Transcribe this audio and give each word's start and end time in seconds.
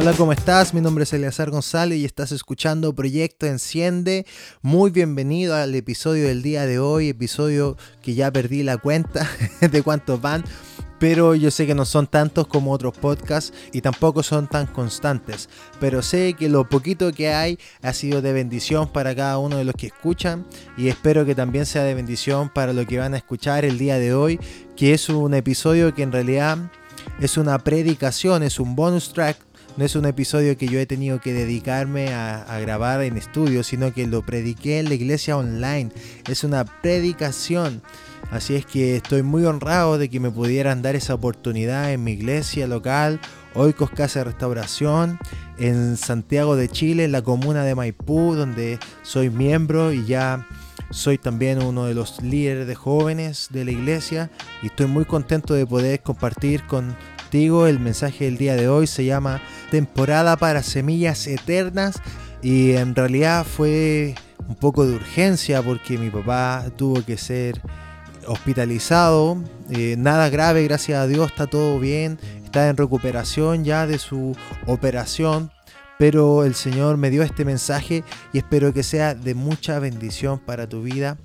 Hola, 0.00 0.12
¿cómo 0.12 0.30
estás? 0.30 0.74
Mi 0.74 0.80
nombre 0.80 1.02
es 1.02 1.12
Eleazar 1.12 1.50
González 1.50 1.98
y 1.98 2.04
estás 2.04 2.30
escuchando 2.30 2.94
Proyecto 2.94 3.46
Enciende. 3.46 4.26
Muy 4.62 4.92
bienvenido 4.92 5.56
al 5.56 5.74
episodio 5.74 6.28
del 6.28 6.40
día 6.40 6.66
de 6.66 6.78
hoy, 6.78 7.08
episodio 7.08 7.76
que 8.00 8.14
ya 8.14 8.30
perdí 8.30 8.62
la 8.62 8.78
cuenta 8.78 9.28
de 9.60 9.82
cuántos 9.82 10.20
van, 10.20 10.44
pero 11.00 11.34
yo 11.34 11.50
sé 11.50 11.66
que 11.66 11.74
no 11.74 11.84
son 11.84 12.06
tantos 12.06 12.46
como 12.46 12.70
otros 12.70 12.96
podcasts 12.96 13.52
y 13.72 13.80
tampoco 13.80 14.22
son 14.22 14.46
tan 14.46 14.68
constantes. 14.68 15.48
Pero 15.80 16.00
sé 16.00 16.34
que 16.34 16.48
lo 16.48 16.68
poquito 16.68 17.10
que 17.12 17.30
hay 17.30 17.58
ha 17.82 17.92
sido 17.92 18.22
de 18.22 18.32
bendición 18.32 18.92
para 18.92 19.16
cada 19.16 19.38
uno 19.38 19.56
de 19.56 19.64
los 19.64 19.74
que 19.74 19.88
escuchan 19.88 20.46
y 20.76 20.86
espero 20.86 21.26
que 21.26 21.34
también 21.34 21.66
sea 21.66 21.82
de 21.82 21.94
bendición 21.94 22.50
para 22.50 22.72
los 22.72 22.86
que 22.86 23.00
van 23.00 23.14
a 23.14 23.16
escuchar 23.16 23.64
el 23.64 23.78
día 23.78 23.98
de 23.98 24.14
hoy, 24.14 24.38
que 24.76 24.94
es 24.94 25.08
un 25.08 25.34
episodio 25.34 25.92
que 25.92 26.04
en 26.04 26.12
realidad 26.12 26.70
es 27.20 27.36
una 27.36 27.58
predicación, 27.58 28.44
es 28.44 28.60
un 28.60 28.76
bonus 28.76 29.12
track 29.12 29.47
no 29.78 29.84
es 29.84 29.94
un 29.94 30.06
episodio 30.06 30.58
que 30.58 30.66
yo 30.66 30.80
he 30.80 30.86
tenido 30.86 31.20
que 31.20 31.32
dedicarme 31.32 32.12
a, 32.12 32.58
grabar 32.58 33.00
en 33.02 33.16
estudio, 33.16 33.62
sino 33.62 33.92
que 33.94 34.08
lo 34.08 34.22
prediqué 34.22 34.80
en 34.80 34.88
la 34.88 34.94
iglesia 34.96 35.36
online. 35.36 35.92
Es 36.28 36.42
una 36.42 36.64
predicación. 36.64 37.80
Así 38.32 38.56
es 38.56 38.66
que 38.66 38.96
estoy 38.96 39.22
muy 39.22 39.44
honrado 39.44 39.96
de 39.96 40.10
que 40.10 40.18
me 40.18 40.32
pudieran 40.32 40.82
dar 40.82 40.96
esa 40.96 41.14
oportunidad 41.14 41.92
en 41.92 42.02
mi 42.02 42.10
iglesia 42.10 42.66
local, 42.66 43.20
Oikos 43.54 43.92
Casa 43.92 44.18
de 44.18 44.24
Restauración, 44.24 45.16
en 45.58 45.96
Santiago 45.96 46.56
de 46.56 46.68
Chile, 46.68 47.04
en 47.04 47.12
la 47.12 47.22
comuna 47.22 47.62
de 47.62 47.76
Maipú, 47.76 48.34
donde 48.34 48.80
soy 49.02 49.30
miembro 49.30 49.92
y 49.92 50.04
ya 50.06 50.44
soy 50.90 51.18
también 51.18 51.62
uno 51.62 51.84
de 51.84 51.94
los 51.94 52.20
líderes 52.20 52.66
de 52.66 52.74
jóvenes 52.74 53.46
de 53.50 53.64
la 53.64 53.70
iglesia 53.70 54.30
y 54.60 54.66
estoy 54.66 54.86
muy 54.86 55.04
contento 55.04 55.54
de 55.54 55.66
poder 55.66 56.00
compartir 56.02 56.64
con 56.64 56.96
el 57.30 57.78
mensaje 57.78 58.24
del 58.24 58.38
día 58.38 58.56
de 58.56 58.68
hoy 58.68 58.86
se 58.86 59.04
llama 59.04 59.42
Temporada 59.70 60.38
para 60.38 60.62
Semillas 60.62 61.26
Eternas 61.26 62.00
y 62.40 62.72
en 62.72 62.94
realidad 62.94 63.44
fue 63.44 64.14
un 64.48 64.54
poco 64.54 64.86
de 64.86 64.94
urgencia 64.94 65.62
porque 65.62 65.98
mi 65.98 66.08
papá 66.08 66.64
tuvo 66.76 67.04
que 67.04 67.18
ser 67.18 67.60
hospitalizado. 68.26 69.36
Eh, 69.70 69.96
nada 69.98 70.30
grave, 70.30 70.64
gracias 70.64 70.98
a 70.98 71.06
Dios, 71.06 71.30
está 71.30 71.46
todo 71.46 71.78
bien. 71.78 72.18
Está 72.44 72.70
en 72.70 72.78
recuperación 72.78 73.62
ya 73.62 73.86
de 73.86 73.98
su 73.98 74.34
operación. 74.66 75.52
Pero 75.98 76.44
el 76.44 76.54
Señor 76.54 76.96
me 76.96 77.10
dio 77.10 77.22
este 77.22 77.44
mensaje 77.44 78.04
y 78.32 78.38
espero 78.38 78.72
que 78.72 78.82
sea 78.82 79.14
de 79.14 79.34
mucha 79.34 79.78
bendición 79.80 80.38
para 80.38 80.66
tu 80.66 80.82
vida. 80.82 81.18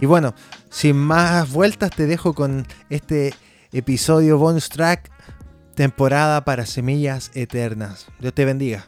Y 0.00 0.06
bueno, 0.06 0.32
sin 0.68 0.96
más 0.96 1.50
vueltas 1.50 1.90
te 1.90 2.06
dejo 2.06 2.34
con 2.34 2.68
este 2.88 3.34
episodio 3.72 4.38
bonus 4.38 4.68
track 4.68 5.10
temporada 5.74 6.44
para 6.44 6.66
semillas 6.66 7.30
eternas. 7.34 8.06
Dios 8.18 8.34
te 8.34 8.44
bendiga. 8.44 8.86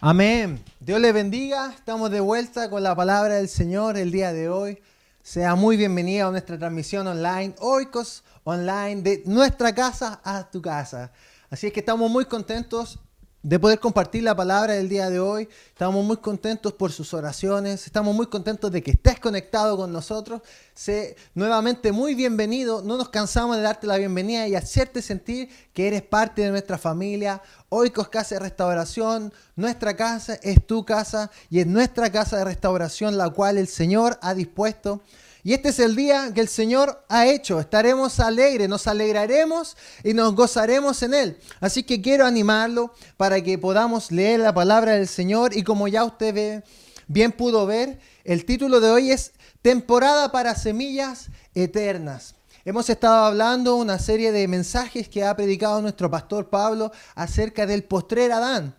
Amén. 0.00 0.62
Dios 0.80 1.00
le 1.00 1.12
bendiga. 1.12 1.72
Estamos 1.72 2.10
de 2.10 2.20
vuelta 2.20 2.68
con 2.68 2.82
la 2.82 2.96
palabra 2.96 3.34
del 3.34 3.48
Señor 3.48 3.96
el 3.96 4.10
día 4.10 4.32
de 4.32 4.48
hoy. 4.48 4.82
Sea 5.22 5.54
muy 5.54 5.76
bienvenido 5.76 6.26
a 6.26 6.30
nuestra 6.32 6.58
transmisión 6.58 7.06
online, 7.06 7.54
Oikos 7.60 8.24
Online, 8.42 9.02
de 9.02 9.22
nuestra 9.26 9.72
casa 9.72 10.20
a 10.24 10.50
tu 10.50 10.60
casa. 10.60 11.12
Así 11.50 11.68
es 11.68 11.72
que 11.72 11.80
estamos 11.80 12.10
muy 12.10 12.24
contentos 12.24 12.98
de 13.42 13.58
poder 13.58 13.80
compartir 13.80 14.22
la 14.22 14.36
palabra 14.36 14.74
del 14.74 14.88
día 14.88 15.10
de 15.10 15.18
hoy. 15.18 15.48
Estamos 15.68 16.04
muy 16.04 16.18
contentos 16.18 16.72
por 16.72 16.92
sus 16.92 17.12
oraciones, 17.12 17.86
estamos 17.86 18.14
muy 18.14 18.26
contentos 18.26 18.70
de 18.70 18.82
que 18.82 18.92
estés 18.92 19.18
conectado 19.18 19.76
con 19.76 19.92
nosotros. 19.92 20.42
Sé 20.74 21.16
nuevamente 21.34 21.90
muy 21.90 22.14
bienvenido, 22.14 22.82
no 22.82 22.96
nos 22.96 23.08
cansamos 23.08 23.56
de 23.56 23.62
darte 23.62 23.86
la 23.86 23.98
bienvenida 23.98 24.46
y 24.46 24.54
hacerte 24.54 25.02
sentir 25.02 25.48
que 25.72 25.88
eres 25.88 26.02
parte 26.02 26.42
de 26.42 26.50
nuestra 26.50 26.78
familia. 26.78 27.42
Hoy 27.68 27.90
Casa 27.90 28.36
de 28.36 28.40
Restauración, 28.40 29.32
nuestra 29.56 29.96
casa 29.96 30.34
es 30.42 30.64
tu 30.64 30.84
casa 30.84 31.30
y 31.50 31.60
es 31.60 31.66
nuestra 31.66 32.10
casa 32.10 32.36
de 32.36 32.44
restauración 32.44 33.16
la 33.16 33.30
cual 33.30 33.58
el 33.58 33.66
Señor 33.66 34.18
ha 34.22 34.34
dispuesto 34.34 35.02
y 35.44 35.54
este 35.54 35.70
es 35.70 35.80
el 35.80 35.96
día 35.96 36.32
que 36.32 36.40
el 36.40 36.48
Señor 36.48 37.04
ha 37.08 37.26
hecho. 37.26 37.58
Estaremos 37.58 38.20
alegres, 38.20 38.68
nos 38.68 38.86
alegraremos 38.86 39.76
y 40.04 40.14
nos 40.14 40.36
gozaremos 40.36 41.02
en 41.02 41.14
Él. 41.14 41.38
Así 41.60 41.82
que 41.82 42.00
quiero 42.00 42.26
animarlo 42.26 42.94
para 43.16 43.42
que 43.42 43.58
podamos 43.58 44.12
leer 44.12 44.38
la 44.38 44.54
palabra 44.54 44.92
del 44.92 45.08
Señor. 45.08 45.56
Y 45.56 45.64
como 45.64 45.88
ya 45.88 46.04
usted 46.04 46.32
ve, 46.32 46.62
bien 47.08 47.32
pudo 47.32 47.66
ver, 47.66 47.98
el 48.22 48.44
título 48.44 48.78
de 48.78 48.90
hoy 48.90 49.10
es 49.10 49.32
Temporada 49.62 50.30
para 50.30 50.54
Semillas 50.54 51.26
Eternas. 51.56 52.36
Hemos 52.64 52.88
estado 52.88 53.24
hablando 53.24 53.74
una 53.74 53.98
serie 53.98 54.30
de 54.30 54.46
mensajes 54.46 55.08
que 55.08 55.24
ha 55.24 55.34
predicado 55.34 55.82
nuestro 55.82 56.08
pastor 56.08 56.50
Pablo 56.50 56.92
acerca 57.16 57.66
del 57.66 57.82
postrer 57.82 58.30
Adán. 58.30 58.76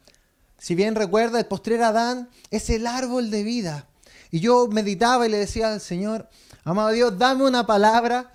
Si 0.57 0.75
bien 0.75 0.95
recuerda, 0.95 1.39
el 1.39 1.45
postrer 1.45 1.83
Adán 1.83 2.29
es 2.51 2.69
el 2.69 2.87
árbol 2.87 3.29
de 3.31 3.43
vida. 3.43 3.85
Y 4.31 4.39
yo 4.39 4.69
meditaba 4.69 5.27
y 5.27 5.29
le 5.29 5.37
decía 5.37 5.73
al 5.73 5.81
Señor, 5.81 6.29
Amado 6.65 6.91
Dios, 6.91 7.17
dame 7.17 7.43
una 7.43 7.65
palabra 7.65 8.31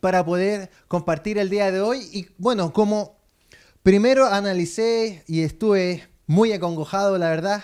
para 0.00 0.24
poder 0.24 0.72
compartir 0.88 1.38
el 1.38 1.48
día 1.48 1.70
de 1.70 1.80
hoy. 1.80 2.00
Y 2.12 2.26
bueno, 2.36 2.72
como 2.72 3.16
primero 3.84 4.26
analicé 4.26 5.22
y 5.28 5.42
estuve 5.42 6.08
muy 6.26 6.52
acongojado, 6.52 7.16
la 7.16 7.30
verdad, 7.30 7.62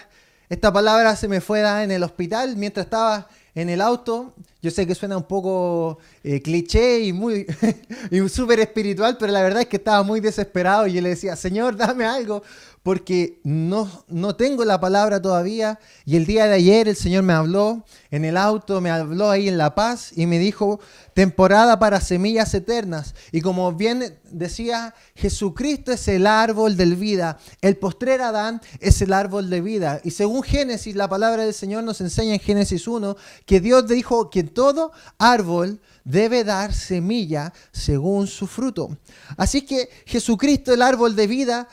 esta 0.48 0.72
palabra 0.72 1.16
se 1.16 1.26
me 1.26 1.40
fue 1.40 1.60
dar 1.60 1.82
en 1.82 1.90
el 1.90 2.04
hospital 2.04 2.56
mientras 2.56 2.86
estaba 2.86 3.26
en 3.56 3.68
el 3.68 3.80
auto. 3.80 4.32
Yo 4.66 4.72
sé 4.72 4.84
que 4.84 4.96
suena 4.96 5.16
un 5.16 5.28
poco 5.28 5.98
eh, 6.24 6.42
cliché 6.42 6.98
y 6.98 7.12
muy 7.12 7.46
y 8.10 8.28
súper 8.28 8.58
espiritual, 8.58 9.16
pero 9.16 9.30
la 9.30 9.40
verdad 9.40 9.62
es 9.62 9.68
que 9.68 9.76
estaba 9.76 10.02
muy 10.02 10.18
desesperado 10.18 10.88
y 10.88 10.94
yo 10.94 11.00
le 11.02 11.10
decía, 11.10 11.36
Señor, 11.36 11.76
dame 11.76 12.04
algo, 12.04 12.42
porque 12.82 13.40
no, 13.42 13.88
no 14.08 14.36
tengo 14.36 14.64
la 14.64 14.80
palabra 14.80 15.20
todavía. 15.22 15.78
Y 16.04 16.16
el 16.16 16.24
día 16.24 16.46
de 16.46 16.54
ayer 16.54 16.86
el 16.86 16.94
Señor 16.94 17.22
me 17.24 17.32
habló 17.32 17.84
en 18.12 18.24
el 18.24 18.36
auto, 18.36 18.80
me 18.80 18.90
habló 18.90 19.30
ahí 19.30 19.48
en 19.48 19.58
La 19.58 19.74
Paz 19.74 20.12
y 20.16 20.26
me 20.26 20.38
dijo, 20.38 20.78
temporada 21.12 21.78
para 21.78 22.00
semillas 22.00 22.54
eternas. 22.54 23.14
Y 23.32 23.40
como 23.40 23.72
bien 23.72 24.16
decía, 24.30 24.94
Jesucristo 25.16 25.90
es 25.90 26.06
el 26.06 26.28
árbol 26.28 26.76
de 26.76 26.86
vida. 26.86 27.38
El 27.60 27.76
postrer 27.76 28.20
Adán 28.20 28.60
es 28.78 29.02
el 29.02 29.12
árbol 29.12 29.50
de 29.50 29.60
vida. 29.60 30.00
Y 30.04 30.12
según 30.12 30.44
Génesis, 30.44 30.94
la 30.94 31.08
palabra 31.08 31.44
del 31.44 31.54
Señor 31.54 31.82
nos 31.82 32.00
enseña 32.00 32.34
en 32.34 32.40
Génesis 32.40 32.86
1 32.86 33.16
que 33.46 33.60
Dios 33.60 33.88
dijo 33.88 34.30
que 34.30 34.44
todo 34.56 34.90
árbol 35.18 35.78
debe 36.02 36.44
dar 36.44 36.72
semilla 36.72 37.52
según 37.72 38.26
su 38.26 38.46
fruto. 38.46 38.96
Así 39.36 39.60
que 39.60 39.90
Jesucristo, 40.06 40.72
el 40.72 40.80
árbol 40.80 41.14
de 41.14 41.26
vida, 41.26 41.68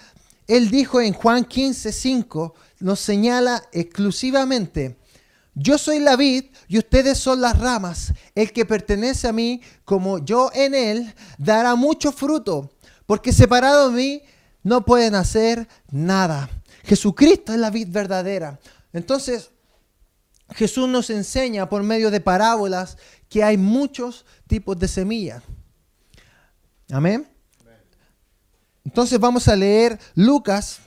él 0.47 0.69
dijo 0.69 0.99
en 0.99 1.13
Juan 1.13 1.45
15, 1.45 1.93
5, 1.93 2.53
nos 2.81 2.99
señala 2.99 3.63
exclusivamente, 3.71 4.97
yo 5.55 5.77
soy 5.77 5.99
la 5.99 6.17
vid 6.17 6.45
y 6.67 6.77
ustedes 6.77 7.19
son 7.19 7.39
las 7.39 7.57
ramas. 7.57 8.11
El 8.35 8.51
que 8.51 8.65
pertenece 8.65 9.29
a 9.29 9.33
mí, 9.33 9.61
como 9.85 10.17
yo 10.17 10.51
en 10.53 10.73
él, 10.73 11.15
dará 11.37 11.75
mucho 11.75 12.11
fruto, 12.11 12.69
porque 13.05 13.31
separado 13.31 13.91
de 13.91 13.95
mí 13.95 14.21
no 14.61 14.83
pueden 14.83 15.15
hacer 15.15 15.69
nada. 15.89 16.49
Jesucristo 16.83 17.53
es 17.53 17.59
la 17.59 17.69
vid 17.69 17.87
verdadera. 17.89 18.59
Entonces, 18.91 19.51
Jesús 20.49 20.87
nos 20.87 21.09
enseña 21.09 21.69
por 21.69 21.83
medio 21.83 22.11
de 22.11 22.21
parábolas 22.21 22.97
que 23.29 23.43
hay 23.43 23.57
muchos 23.57 24.25
tipos 24.47 24.77
de 24.77 24.87
semillas. 24.87 25.43
Amén. 26.91 27.27
Entonces 28.85 29.19
vamos 29.19 29.47
a 29.47 29.55
leer 29.55 29.99
Lucas, 30.13 30.79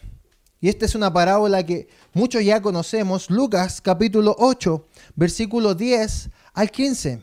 y 0.61 0.69
esta 0.69 0.85
es 0.85 0.95
una 0.95 1.13
parábola 1.13 1.65
que 1.65 1.89
muchos 2.13 2.45
ya 2.45 2.61
conocemos, 2.61 3.31
Lucas 3.31 3.81
capítulo 3.81 4.37
8, 4.39 4.87
versículo 5.15 5.75
10 5.75 6.31
al 6.53 6.71
15. 6.71 7.23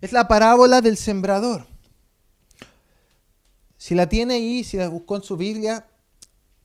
Es 0.00 0.12
la 0.12 0.28
parábola 0.28 0.80
del 0.80 0.96
sembrador. 0.96 1.66
Si 3.76 3.94
la 3.94 4.08
tiene 4.08 4.34
ahí, 4.34 4.64
si 4.64 4.76
la 4.76 4.88
buscó 4.88 5.16
en 5.16 5.22
su 5.22 5.36
Biblia, 5.36 5.86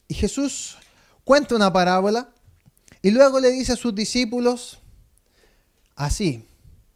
y 0.08 0.14
Jesús 0.14 0.78
cuenta 1.24 1.56
una 1.56 1.74
parábola 1.74 2.32
y 3.04 3.12
luego 3.12 3.42
le 3.42 3.52
dice 3.52 3.74
a 3.74 3.76
sus 3.76 3.94
discípulos 3.94 4.80
así, 5.96 6.48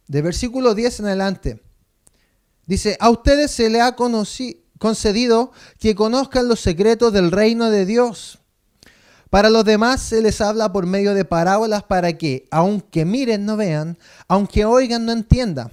de 0.08 0.22
versículo 0.22 0.74
10 0.74 1.00
en 1.00 1.06
adelante, 1.06 1.62
dice, 2.66 2.96
a 2.98 3.10
ustedes 3.10 3.50
se 3.50 3.68
le 3.68 3.82
ha 3.82 3.94
concedido 3.94 5.52
que 5.78 5.94
conozcan 5.94 6.48
los 6.48 6.60
secretos 6.60 7.12
del 7.12 7.30
reino 7.30 7.70
de 7.70 7.84
Dios. 7.84 8.38
Para 9.28 9.50
los 9.50 9.66
demás 9.66 10.00
se 10.00 10.22
les 10.22 10.40
habla 10.40 10.72
por 10.72 10.86
medio 10.86 11.12
de 11.12 11.26
parábolas 11.26 11.82
para 11.82 12.14
que, 12.14 12.48
aunque 12.50 13.04
miren, 13.04 13.44
no 13.44 13.58
vean, 13.58 13.98
aunque 14.28 14.64
oigan, 14.64 15.04
no 15.04 15.12
entiendan. 15.12 15.68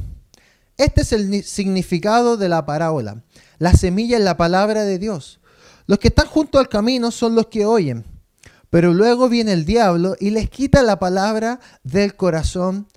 Este 0.75 1.03
es 1.03 1.13
el 1.13 1.45
significado 1.45 2.35
de 2.35 2.49
la 2.49 2.65
parábola. 2.65 3.23
La 3.57 3.71
semilla 3.71 4.17
es 4.17 4.23
la 4.23 4.35
palabra 4.35 4.83
de 4.83 4.99
Dios. 4.99 5.39
Los 5.87 5.99
que 5.99 6.09
están 6.09 6.27
junto 6.27 6.59
al 6.59 6.67
camino 6.67 7.09
son 7.11 7.35
los 7.35 7.47
que 7.47 7.65
oyen, 7.65 8.03
pero 8.75 8.93
luego 8.93 9.29
viene 9.29 9.53
el 9.53 9.63
diablo 9.63 10.17
y 10.19 10.31
les 10.31 10.49
quita 10.49 10.83
la 10.83 10.99
palabra 10.99 11.61
del 11.83 12.17
corazón 12.17 12.87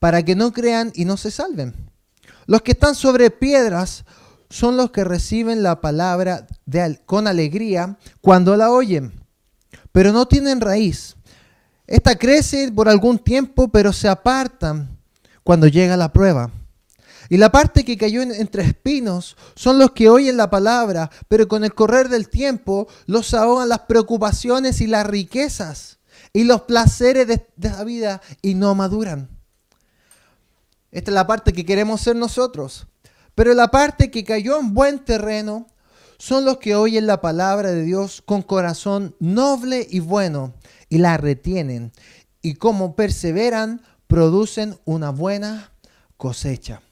para 0.00 0.24
que 0.24 0.34
no 0.34 0.52
crean 0.52 0.90
y 0.96 1.04
no 1.04 1.16
se 1.16 1.30
salven. 1.30 1.76
Los 2.46 2.62
que 2.62 2.72
están 2.72 2.96
sobre 2.96 3.30
piedras 3.30 4.04
son 4.50 4.76
los 4.76 4.90
que 4.90 5.04
reciben 5.04 5.62
la 5.62 5.80
palabra 5.80 6.48
con 7.06 7.28
alegría 7.28 7.98
cuando 8.20 8.56
la 8.56 8.72
oyen, 8.72 9.12
pero 9.92 10.12
no 10.12 10.26
tienen 10.26 10.60
raíz. 10.60 11.14
Esta 11.86 12.16
crece 12.16 12.72
por 12.72 12.88
algún 12.88 13.20
tiempo, 13.20 13.68
pero 13.68 13.92
se 13.92 14.08
apartan 14.08 14.98
cuando 15.44 15.68
llega 15.68 15.96
la 15.96 16.12
prueba. 16.12 16.50
Y 17.32 17.38
la 17.38 17.50
parte 17.50 17.82
que 17.86 17.96
cayó 17.96 18.20
entre 18.20 18.62
espinos 18.62 19.38
son 19.54 19.78
los 19.78 19.92
que 19.92 20.10
oyen 20.10 20.36
la 20.36 20.50
palabra, 20.50 21.10
pero 21.28 21.48
con 21.48 21.64
el 21.64 21.72
correr 21.72 22.10
del 22.10 22.28
tiempo 22.28 22.88
los 23.06 23.32
ahogan 23.32 23.70
las 23.70 23.78
preocupaciones 23.88 24.82
y 24.82 24.86
las 24.86 25.06
riquezas 25.06 25.98
y 26.34 26.44
los 26.44 26.60
placeres 26.64 27.26
de, 27.26 27.46
la 27.56 27.84
vida 27.84 28.20
y 28.42 28.52
no 28.54 28.74
maduran. 28.74 29.30
Esta 30.90 31.10
es 31.10 31.14
la 31.14 31.26
parte 31.26 31.54
que 31.54 31.64
queremos 31.64 32.02
ser 32.02 32.16
nosotros. 32.16 32.86
Pero 33.34 33.54
la 33.54 33.68
parte 33.68 34.10
que 34.10 34.24
cayó 34.24 34.60
en 34.60 34.74
buen 34.74 34.98
terreno 34.98 35.68
son 36.18 36.44
los 36.44 36.58
que 36.58 36.74
oyen 36.74 37.06
la 37.06 37.22
palabra 37.22 37.70
de 37.70 37.82
Dios 37.82 38.22
con 38.26 38.42
corazón 38.42 39.16
noble 39.20 39.86
y 39.88 40.00
bueno 40.00 40.52
y 40.90 40.98
la 40.98 41.16
retienen. 41.16 41.92
Y 42.42 42.56
como 42.56 42.94
perseveran, 42.94 43.80
producen 44.06 44.78
una 44.84 45.08
buena 45.08 45.72
cosecha. 46.18 46.82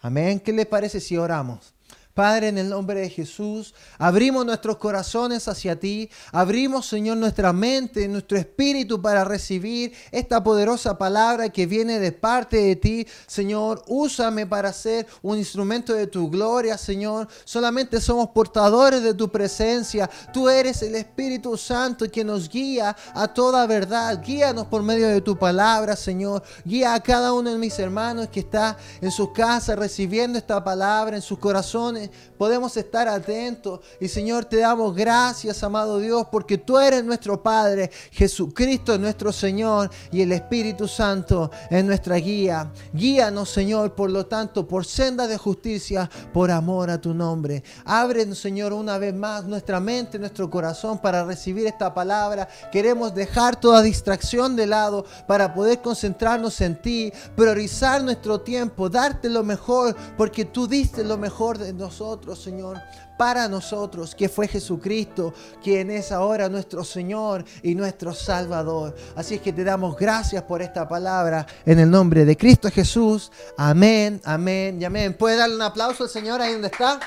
Amén. 0.00 0.40
¿Qué 0.40 0.52
les 0.52 0.66
parece 0.66 1.00
si 1.00 1.16
oramos? 1.16 1.74
Padre, 2.18 2.48
en 2.48 2.58
el 2.58 2.68
nombre 2.68 2.98
de 3.02 3.10
Jesús, 3.10 3.76
abrimos 3.96 4.44
nuestros 4.44 4.78
corazones 4.78 5.46
hacia 5.46 5.78
ti, 5.78 6.10
abrimos, 6.32 6.84
Señor, 6.86 7.16
nuestra 7.16 7.52
mente, 7.52 8.08
nuestro 8.08 8.36
espíritu 8.36 9.00
para 9.00 9.22
recibir 9.22 9.92
esta 10.10 10.42
poderosa 10.42 10.98
palabra 10.98 11.48
que 11.50 11.66
viene 11.66 12.00
de 12.00 12.10
parte 12.10 12.56
de 12.56 12.74
ti. 12.74 13.06
Señor, 13.28 13.84
úsame 13.86 14.48
para 14.48 14.72
ser 14.72 15.06
un 15.22 15.38
instrumento 15.38 15.94
de 15.94 16.08
tu 16.08 16.28
gloria, 16.28 16.76
Señor. 16.76 17.28
Solamente 17.44 18.00
somos 18.00 18.30
portadores 18.30 19.00
de 19.04 19.14
tu 19.14 19.30
presencia. 19.30 20.10
Tú 20.32 20.48
eres 20.48 20.82
el 20.82 20.96
Espíritu 20.96 21.56
Santo 21.56 22.10
que 22.10 22.24
nos 22.24 22.48
guía 22.48 22.96
a 23.14 23.28
toda 23.28 23.64
verdad. 23.68 24.20
Guíanos 24.24 24.66
por 24.66 24.82
medio 24.82 25.06
de 25.06 25.20
tu 25.20 25.38
palabra, 25.38 25.94
Señor. 25.94 26.42
Guía 26.64 26.94
a 26.94 27.00
cada 27.00 27.32
uno 27.32 27.52
de 27.52 27.58
mis 27.58 27.78
hermanos 27.78 28.26
que 28.26 28.40
está 28.40 28.76
en 29.00 29.12
su 29.12 29.32
casa 29.32 29.76
recibiendo 29.76 30.36
esta 30.36 30.64
palabra 30.64 31.14
en 31.14 31.22
sus 31.22 31.38
corazones 31.38 32.07
podemos 32.38 32.76
estar 32.76 33.08
atentos. 33.08 33.80
Y 34.00 34.08
Señor, 34.08 34.44
te 34.44 34.58
damos 34.58 34.94
gracias, 34.94 35.62
amado 35.62 35.98
Dios, 35.98 36.26
porque 36.30 36.56
tú 36.56 36.78
eres 36.78 37.04
nuestro 37.04 37.42
Padre, 37.42 37.90
Jesucristo 38.12 38.94
es 38.94 39.00
nuestro 39.00 39.32
Señor 39.32 39.90
y 40.10 40.22
el 40.22 40.32
Espíritu 40.32 40.88
Santo 40.88 41.50
es 41.68 41.84
nuestra 41.84 42.16
guía. 42.16 42.72
Guíanos, 42.92 43.50
Señor, 43.50 43.94
por 43.94 44.10
lo 44.10 44.26
tanto, 44.26 44.66
por 44.66 44.86
senda 44.86 45.26
de 45.26 45.36
justicia, 45.36 46.08
por 46.32 46.50
amor 46.50 46.90
a 46.90 47.00
tu 47.00 47.12
nombre. 47.12 47.62
Ábrenos, 47.84 48.38
Señor, 48.38 48.72
una 48.72 48.98
vez 48.98 49.14
más 49.14 49.44
nuestra 49.44 49.80
mente, 49.80 50.18
nuestro 50.18 50.48
corazón 50.48 50.98
para 50.98 51.24
recibir 51.24 51.66
esta 51.66 51.92
palabra. 51.92 52.48
Queremos 52.72 53.14
dejar 53.14 53.60
toda 53.60 53.82
distracción 53.82 54.56
de 54.56 54.66
lado 54.66 55.04
para 55.26 55.52
poder 55.52 55.82
concentrarnos 55.82 56.60
en 56.60 56.80
ti, 56.80 57.12
priorizar 57.36 58.02
nuestro 58.02 58.40
tiempo, 58.40 58.88
darte 58.88 59.28
lo 59.28 59.42
mejor, 59.42 59.96
porque 60.16 60.44
tú 60.44 60.66
diste 60.66 61.04
lo 61.04 61.18
mejor 61.18 61.58
de 61.58 61.72
nosotros 61.72 61.97
Señor, 62.36 62.80
para 63.16 63.48
nosotros, 63.48 64.14
que 64.14 64.28
fue 64.28 64.46
Jesucristo, 64.46 65.34
quien 65.62 65.90
es 65.90 66.12
ahora 66.12 66.48
nuestro 66.48 66.84
Señor 66.84 67.44
y 67.62 67.74
nuestro 67.74 68.14
Salvador. 68.14 68.94
Así 69.16 69.34
es 69.34 69.40
que 69.40 69.52
te 69.52 69.64
damos 69.64 69.96
gracias 69.96 70.44
por 70.44 70.62
esta 70.62 70.86
palabra 70.86 71.44
en 71.66 71.80
el 71.80 71.90
nombre 71.90 72.24
de 72.24 72.36
Cristo 72.36 72.70
Jesús. 72.70 73.32
Amén, 73.56 74.20
amén 74.24 74.80
y 74.80 74.84
amén. 74.84 75.16
¿Puede 75.18 75.36
darle 75.36 75.56
un 75.56 75.62
aplauso 75.62 76.04
al 76.04 76.10
Señor 76.10 76.40
ahí 76.40 76.52
donde 76.52 76.68
está? 76.68 77.00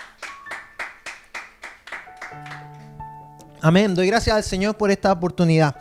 Amén. 3.62 3.96
Doy 3.96 4.08
gracias 4.08 4.36
al 4.36 4.44
Señor 4.44 4.76
por 4.76 4.92
esta 4.92 5.12
oportunidad. 5.12 5.76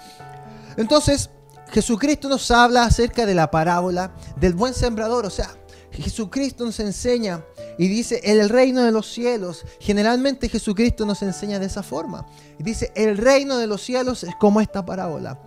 Entonces, 0.76 1.30
Jesucristo 1.72 2.28
nos 2.28 2.50
habla 2.50 2.84
acerca 2.84 3.26
de 3.26 3.34
la 3.34 3.50
parábola 3.50 4.12
del 4.36 4.54
buen 4.54 4.72
sembrador. 4.72 5.26
O 5.26 5.30
sea, 5.30 5.50
Jesucristo 5.90 6.64
nos 6.64 6.78
enseña 6.78 7.42
y 7.80 7.88
dice, 7.88 8.20
el 8.24 8.46
reino 8.50 8.82
de 8.82 8.92
los 8.92 9.10
cielos. 9.10 9.64
Generalmente 9.80 10.50
Jesucristo 10.50 11.06
nos 11.06 11.22
enseña 11.22 11.58
de 11.58 11.64
esa 11.64 11.82
forma. 11.82 12.26
Y 12.58 12.62
dice, 12.62 12.92
el 12.94 13.16
reino 13.16 13.56
de 13.56 13.66
los 13.66 13.80
cielos 13.80 14.22
es 14.22 14.34
como 14.38 14.60
esta 14.60 14.84
parábola. 14.84 15.40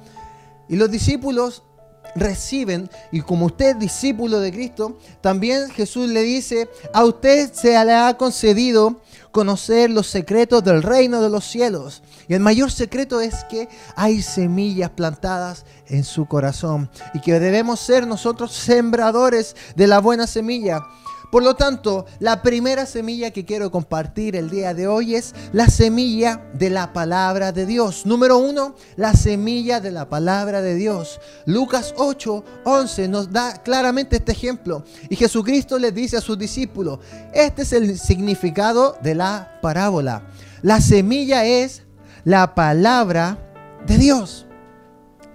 Y 0.68 0.76
los 0.76 0.90
discípulos 0.90 1.62
reciben, 2.16 2.90
y 3.12 3.22
como 3.22 3.46
usted 3.46 3.76
es 3.76 3.80
discípulo 3.80 4.40
de 4.40 4.52
Cristo, 4.52 4.98
también 5.22 5.70
Jesús 5.70 6.10
le 6.10 6.24
dice, 6.24 6.68
a 6.92 7.06
usted 7.06 7.54
se 7.54 7.70
le 7.86 7.94
ha 7.94 8.18
concedido 8.18 9.00
conocer 9.30 9.92
los 9.92 10.08
secretos 10.08 10.64
del 10.64 10.82
reino 10.82 11.22
de 11.22 11.30
los 11.30 11.46
cielos. 11.46 12.02
Y 12.28 12.34
el 12.34 12.40
mayor 12.40 12.72
secreto 12.72 13.22
es 13.22 13.44
que 13.44 13.70
hay 13.96 14.24
semillas 14.24 14.90
plantadas 14.90 15.66
en 15.86 16.04
su 16.04 16.26
corazón 16.26 16.90
y 17.14 17.22
que 17.22 17.40
debemos 17.40 17.80
ser 17.80 18.08
nosotros 18.08 18.54
sembradores 18.54 19.56
de 19.76 19.86
la 19.86 20.00
buena 20.00 20.26
semilla. 20.26 20.82
Por 21.34 21.42
lo 21.42 21.56
tanto, 21.56 22.06
la 22.20 22.44
primera 22.44 22.86
semilla 22.86 23.32
que 23.32 23.44
quiero 23.44 23.72
compartir 23.72 24.36
el 24.36 24.52
día 24.52 24.76
de 24.76 24.86
hoy 24.86 25.16
es 25.16 25.34
la 25.52 25.66
semilla 25.66 26.46
de 26.54 26.70
la 26.70 26.94
palabra 26.94 27.52
de 27.52 27.66
Dios. 27.66 28.06
Número 28.06 28.38
uno, 28.38 28.76
la 28.98 29.16
semilla 29.16 29.80
de 29.80 29.90
la 29.90 30.08
palabra 30.08 30.62
de 30.62 30.76
Dios. 30.76 31.20
Lucas 31.48 31.96
8, 31.98 32.44
11 32.66 33.08
nos 33.08 33.32
da 33.32 33.64
claramente 33.64 34.18
este 34.18 34.32
ejemplo. 34.32 34.84
Y 35.10 35.16
Jesucristo 35.16 35.80
les 35.80 35.96
dice 35.96 36.18
a 36.18 36.22
sus 36.22 36.38
discípulos, 36.38 37.00
este 37.34 37.64
es 37.64 37.74
el 37.74 37.98
significado 37.98 38.96
de 39.02 39.16
la 39.16 39.58
parábola. 39.60 40.28
La 40.62 40.82
semilla 40.82 41.46
es 41.46 41.82
la 42.26 42.54
palabra 42.54 43.40
de 43.88 43.98
Dios. 43.98 44.46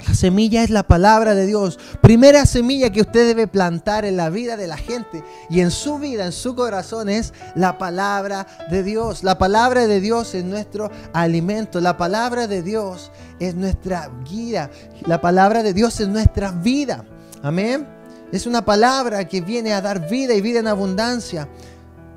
La 0.07 0.15
semilla 0.15 0.63
es 0.63 0.71
la 0.71 0.85
palabra 0.85 1.35
de 1.35 1.47
Dios. 1.47 1.79
Primera 2.01 2.47
semilla 2.47 2.91
que 2.91 3.01
usted 3.01 3.27
debe 3.27 3.47
plantar 3.47 4.05
en 4.05 4.17
la 4.17 4.31
vida 4.31 4.57
de 4.57 4.67
la 4.67 4.77
gente 4.77 5.25
y 5.51 5.61
en 5.61 5.71
su 5.71 5.99
vida, 5.99 6.25
en 6.27 6.33
su 6.33 6.55
corazón, 6.55 7.09
es 7.09 7.35
la 7.55 7.79
palabra 7.79 8.47
de 8.71 8.83
Dios. 8.83 9.25
La 9.25 9.39
palabra 9.39 9.87
de 9.87 10.01
Dios 10.01 10.35
es 10.35 10.45
nuestro 10.45 10.91
alimento. 11.13 11.81
La 11.81 11.97
palabra 11.97 12.47
de 12.47 12.63
Dios 12.63 13.11
es 13.41 13.55
nuestra 13.55 14.11
guía. 14.29 14.71
La 15.07 15.21
palabra 15.21 15.63
de 15.63 15.75
Dios 15.75 16.01
es 16.01 16.09
nuestra 16.09 16.53
vida. 16.53 17.05
Amén. 17.43 17.87
Es 18.31 18.47
una 18.47 18.65
palabra 18.65 19.27
que 19.27 19.41
viene 19.41 19.73
a 19.73 19.81
dar 19.81 20.09
vida 20.09 20.35
y 20.35 20.41
vida 20.41 20.61
en 20.61 20.69
abundancia. 20.69 21.49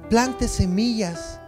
Plante 0.09 0.47
semillas 0.47 1.39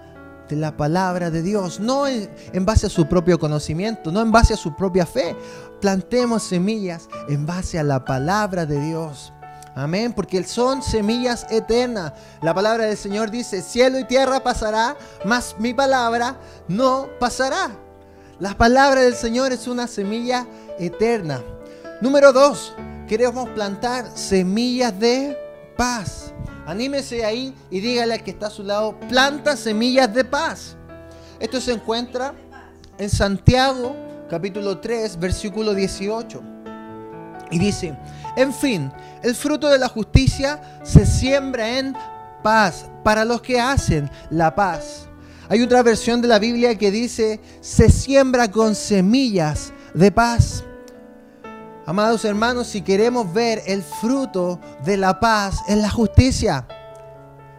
de 0.49 0.55
la 0.55 0.75
palabra 0.75 1.29
de 1.29 1.41
Dios, 1.41 1.79
no 1.79 2.07
en, 2.07 2.29
base 2.65 2.87
a 2.87 2.89
su 2.89 3.07
propio 3.07 3.39
conocimiento, 3.39 4.11
no 4.11 4.21
en 4.21 4.31
base 4.31 4.53
a 4.53 4.57
su 4.57 4.75
propia 4.75 5.05
fe 5.05 5.35
plantemos 5.83 6.43
semillas 6.43 7.09
en 7.27 7.45
base 7.45 7.77
a 7.77 7.83
la 7.83 8.05
palabra 8.05 8.65
de 8.65 8.79
Dios. 8.79 9.33
Amén, 9.75 10.13
porque 10.13 10.41
son 10.45 10.81
semillas 10.81 11.45
eternas. 11.49 12.13
La 12.41 12.53
palabra 12.53 12.85
del 12.85 12.95
Señor 12.95 13.29
dice, 13.29 13.61
cielo 13.61 13.99
y 13.99 14.05
tierra 14.05 14.41
pasará, 14.41 14.95
mas 15.25 15.57
mi 15.59 15.73
palabra 15.73 16.37
no 16.69 17.09
pasará. 17.19 17.69
La 18.39 18.57
palabra 18.57 19.01
del 19.01 19.13
Señor 19.13 19.51
es 19.51 19.67
una 19.67 19.87
semilla 19.87 20.47
eterna. 20.79 21.43
Número 21.99 22.31
dos, 22.31 22.73
queremos 23.05 23.49
plantar 23.49 24.09
semillas 24.15 24.97
de 24.97 25.37
paz. 25.75 26.33
Anímese 26.65 27.25
ahí 27.25 27.53
y 27.69 27.81
dígale 27.81 28.13
al 28.13 28.23
que 28.23 28.31
está 28.31 28.47
a 28.47 28.51
su 28.51 28.63
lado, 28.63 28.97
planta 29.09 29.57
semillas 29.57 30.13
de 30.13 30.23
paz. 30.23 30.77
Esto 31.41 31.59
se 31.59 31.73
encuentra 31.73 32.33
en 32.97 33.09
Santiago 33.09 34.02
capítulo 34.33 34.79
3, 34.79 35.19
versículo 35.19 35.75
18. 35.75 36.41
Y 37.51 37.59
dice, 37.59 37.95
en 38.35 38.51
fin, 38.51 38.91
el 39.21 39.35
fruto 39.35 39.69
de 39.69 39.77
la 39.77 39.87
justicia 39.87 40.59
se 40.81 41.05
siembra 41.05 41.77
en 41.77 41.95
paz 42.41 42.87
para 43.03 43.25
los 43.25 43.43
que 43.43 43.59
hacen 43.59 44.09
la 44.31 44.55
paz. 44.55 45.07
Hay 45.49 45.61
otra 45.61 45.83
versión 45.83 46.19
de 46.19 46.27
la 46.27 46.39
Biblia 46.39 46.75
que 46.79 46.89
dice, 46.89 47.41
se 47.61 47.91
siembra 47.91 48.49
con 48.49 48.73
semillas 48.73 49.71
de 49.93 50.11
paz. 50.11 50.63
Amados 51.85 52.25
hermanos, 52.25 52.65
si 52.65 52.81
queremos 52.81 53.31
ver 53.31 53.61
el 53.67 53.83
fruto 53.83 54.59
de 54.83 54.97
la 54.97 55.19
paz 55.19 55.57
en 55.67 55.79
la 55.79 55.91
justicia, 55.91 56.65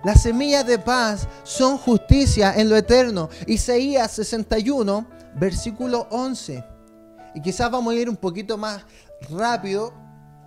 las 0.02 0.22
semillas 0.22 0.66
de 0.66 0.80
paz 0.80 1.28
son 1.44 1.78
justicia 1.78 2.52
en 2.56 2.68
lo 2.68 2.76
eterno. 2.76 3.28
Isaías 3.46 4.10
61 4.10 5.13
versículo 5.34 6.06
11. 6.10 6.64
Y 7.34 7.42
quizás 7.42 7.70
vamos 7.70 7.94
a 7.94 7.96
ir 7.96 8.08
un 8.08 8.16
poquito 8.16 8.56
más 8.56 8.84
rápido 9.30 9.92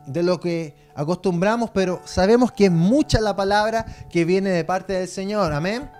de 0.06 0.24
lo 0.24 0.40
que 0.40 0.76
acostumbramos, 0.96 1.70
pero 1.72 2.02
sabemos 2.06 2.52
que 2.52 2.66
es 2.66 2.72
mucha 2.72 3.20
la 3.20 3.36
palabra 3.36 3.86
que 4.10 4.26
viene 4.26 4.50
de 4.50 4.64
parte 4.64 4.94
del 4.94 5.08
Señor. 5.08 5.54
Amén. 5.54 5.92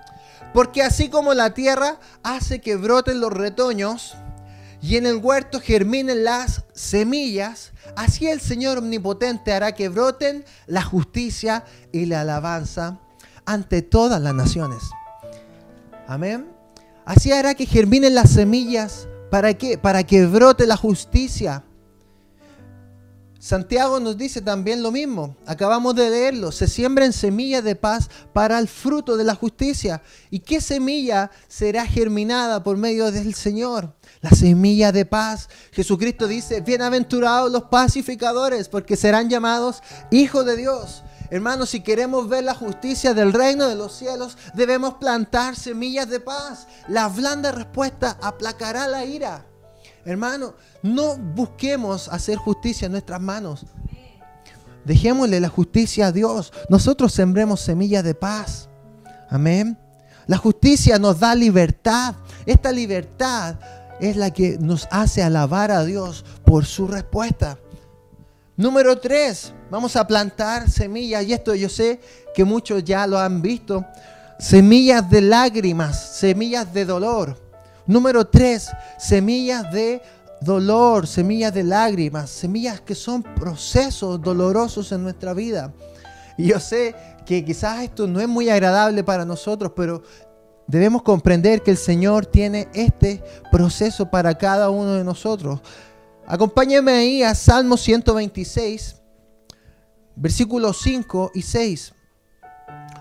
Porque 0.54 0.82
así 0.82 1.10
como 1.10 1.34
la 1.34 1.54
tierra 1.54 2.00
hace 2.24 2.62
que 2.62 2.78
broten 2.78 3.20
los 3.20 3.34
retoños 3.34 4.16
y 4.82 4.96
en 4.96 5.06
el 5.06 5.18
huerto 5.18 5.60
germinen 5.60 6.24
las 6.24 6.64
semillas, 6.74 7.74
así 7.96 8.28
el 8.28 8.40
Señor 8.40 8.78
omnipotente 8.78 9.52
hará 9.52 9.74
que 9.74 9.90
broten 9.90 10.46
la 10.66 10.84
justicia 10.84 11.66
y 11.92 12.06
la 12.06 12.22
alabanza 12.22 13.00
ante 13.46 13.82
todas 13.82 14.22
las 14.22 14.34
naciones. 14.34 14.84
Amén. 16.08 16.57
Así 17.08 17.32
hará 17.32 17.56
que 17.56 17.66
germinen 17.66 18.14
las 18.16 18.32
semillas. 18.32 19.08
¿Para 19.32 19.54
qué? 19.54 19.78
Para 19.78 20.04
que 20.04 20.26
brote 20.26 20.68
la 20.68 20.76
justicia. 20.76 21.64
Santiago 23.40 24.02
nos 24.02 24.18
dice 24.18 24.42
también 24.42 24.84
lo 24.84 24.92
mismo. 24.92 25.38
Acabamos 25.46 25.96
de 25.96 26.10
leerlo. 26.10 26.52
Se 26.52 26.68
siembran 26.68 27.14
semillas 27.14 27.64
de 27.64 27.78
paz 27.78 28.10
para 28.34 28.60
el 28.60 28.68
fruto 28.68 29.16
de 29.16 29.24
la 29.24 29.36
justicia. 29.36 30.02
¿Y 30.30 30.40
qué 30.40 30.60
semilla 30.60 31.32
será 31.48 31.86
germinada 31.86 32.62
por 32.62 32.76
medio 32.76 33.10
del 33.10 33.34
Señor? 33.36 33.96
La 34.20 34.32
semilla 34.32 34.92
de 34.92 35.06
paz. 35.06 35.48
Jesucristo 35.72 36.28
dice, 36.28 36.60
bienaventurados 36.60 37.50
los 37.50 37.64
pacificadores, 37.64 38.68
porque 38.68 38.98
serán 38.98 39.30
llamados 39.30 39.82
hijos 40.12 40.46
de 40.46 40.58
Dios. 40.58 41.04
Hermanos, 41.30 41.70
si 41.70 41.82
queremos 41.82 42.30
ver 42.30 42.44
la 42.44 42.56
justicia 42.56 43.14
del 43.14 43.34
reino 43.34 43.68
de 43.68 43.76
los 43.76 43.94
cielos, 43.94 44.38
debemos 44.54 44.96
plantar 44.96 45.56
semillas 45.56 46.10
de 46.10 46.20
paz. 46.20 46.68
La 46.88 47.10
blanda 47.10 47.52
respuesta 47.52 48.18
aplacará 48.22 48.88
la 48.88 49.04
ira. 49.06 49.46
Hermano, 50.06 50.54
no 50.84 51.18
busquemos 51.18 52.08
hacer 52.08 52.38
justicia 52.38 52.86
en 52.86 52.94
nuestras 52.94 53.20
manos. 53.20 53.66
Dejémosle 54.86 55.42
la 55.42 55.50
justicia 55.50 56.08
a 56.08 56.12
Dios. 56.14 56.54
Nosotros 56.70 57.12
sembremos 57.12 57.60
semillas 57.60 58.06
de 58.06 58.16
paz. 58.16 58.70
Amén. 59.30 59.78
La 60.28 60.38
justicia 60.38 60.98
nos 60.98 61.20
da 61.20 61.36
libertad. 61.36 62.16
Esta 62.46 62.72
libertad 62.72 63.56
es 64.00 64.16
la 64.16 64.32
que 64.32 64.58
nos 64.60 64.88
hace 64.92 65.24
alabar 65.24 65.72
a 65.72 65.84
Dios 65.84 66.24
por 66.46 66.66
su 66.66 66.88
respuesta. 66.88 67.58
Número 68.58 68.98
tres, 68.98 69.54
vamos 69.70 69.96
a 69.96 70.08
plantar 70.08 70.68
semillas. 70.68 71.24
Y 71.24 71.32
esto 71.32 71.54
yo 71.54 71.70
sé 71.70 72.00
que 72.34 72.44
muchos 72.44 72.84
ya 72.84 73.06
lo 73.06 73.20
han 73.20 73.40
visto. 73.40 73.86
Semillas 74.40 75.08
de 75.08 75.22
lágrimas, 75.22 76.18
semillas 76.18 76.74
de 76.74 76.84
dolor. 76.84 77.38
Número 77.86 78.26
tres, 78.26 78.72
semillas 78.98 79.72
de 79.72 80.02
dolor, 80.42 81.06
semillas 81.06 81.54
de 81.54 81.64
lágrimas, 81.64 82.32
semillas 82.32 82.82
que 82.82 82.96
son 82.96 83.22
procesos 83.22 84.20
dolorosos 84.20 84.92
en 84.92 85.04
nuestra 85.04 85.36
vida. 85.36 85.72
Y 86.36 86.48
yo 86.48 86.60
sé 86.60 86.96
que 87.28 87.46
quizás 87.46 87.84
esto 87.84 88.08
no 88.08 88.20
es 88.20 88.28
muy 88.28 88.50
agradable 88.50 89.04
para 89.04 89.24
nosotros, 89.24 89.74
pero 89.76 90.02
debemos 90.66 91.04
comprender 91.04 91.62
que 91.62 91.70
el 91.70 91.78
Señor 91.78 92.26
tiene 92.26 92.70
este 92.74 93.24
proceso 93.52 94.10
para 94.10 94.36
cada 94.36 94.72
uno 94.72 94.94
de 94.94 95.04
nosotros. 95.04 95.62
Acompáñame 96.30 96.92
ahí 96.92 97.24
a 97.24 97.34
Salmo 97.34 97.78
126, 97.78 98.98
versículos 100.18 100.78
5 100.84 101.32
y 101.34 101.42
6. 101.42 101.94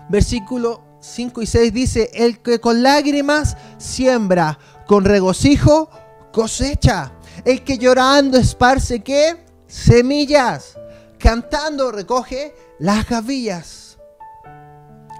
Versículo 0.07 0.81
5 1.01 1.41
y 1.41 1.45
6 1.45 1.73
dice, 1.73 2.09
el 2.13 2.41
que 2.41 2.61
con 2.61 2.81
lágrimas 2.81 3.57
siembra, 3.77 4.57
con 4.87 5.03
regocijo 5.03 5.89
cosecha. 6.31 7.11
El 7.43 7.65
que 7.65 7.77
llorando 7.77 8.37
esparce 8.37 9.01
qué? 9.01 9.45
Semillas. 9.67 10.77
Cantando 11.19 11.91
recoge 11.91 12.55
las 12.79 13.09
gavillas. 13.09 13.97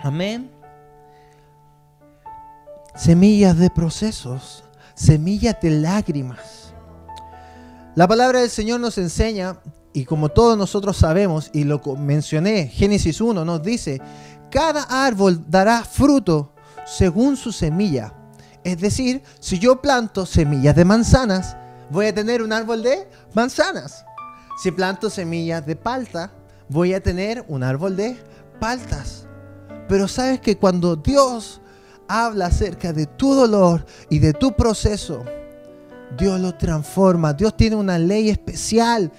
Amén. 0.01 0.49
Semillas 2.95 3.57
de 3.57 3.69
procesos, 3.69 4.63
semillas 4.95 5.57
de 5.61 5.71
lágrimas 5.71 6.56
la 7.97 8.07
palabra 8.07 8.41
del 8.41 8.51
Señor 8.51 8.79
nos 8.79 8.99
enseña, 8.99 9.59
y 9.91 10.05
como 10.05 10.29
todos 10.29 10.55
nosotros 10.55 10.97
sabemos, 10.97 11.49
y 11.51 11.63
lo 11.63 11.81
mencioné, 11.97 12.67
Génesis 12.67 13.19
1 13.19 13.43
nos 13.43 13.63
dice, 13.63 13.99
cada 14.51 14.83
árbol 14.83 15.43
dará 15.49 15.83
fruto 15.83 16.53
según 16.85 17.35
su 17.35 17.51
semilla. 17.51 18.13
Es 18.63 18.77
decir, 18.77 19.23
si 19.39 19.57
yo 19.57 19.81
planto 19.81 20.27
semillas 20.27 20.75
de 20.75 20.85
manzanas, 20.85 21.57
voy 21.89 22.05
a 22.05 22.13
tener 22.13 22.43
un 22.43 22.53
árbol 22.53 22.83
de 22.83 23.09
manzanas. 23.33 24.05
Si 24.61 24.69
planto 24.69 25.09
semillas 25.09 25.65
de 25.65 25.75
palta, 25.75 26.31
voy 26.69 26.93
a 26.93 27.01
tener 27.01 27.45
un 27.47 27.63
árbol 27.63 27.95
de 27.95 28.15
paltas. 28.59 29.25
Pero 29.89 30.07
sabes 30.07 30.39
que 30.39 30.55
cuando 30.55 30.97
Dios 30.97 31.61
habla 32.07 32.45
acerca 32.45 32.93
de 32.93 33.07
tu 33.07 33.33
dolor 33.33 33.87
y 34.07 34.19
de 34.19 34.33
tu 34.33 34.55
proceso, 34.55 35.25
Dios 36.15 36.39
lo 36.39 36.55
transforma. 36.55 37.33
Dios 37.33 37.57
tiene 37.57 37.75
una 37.75 37.97
ley 37.97 38.29
especial. 38.29 39.11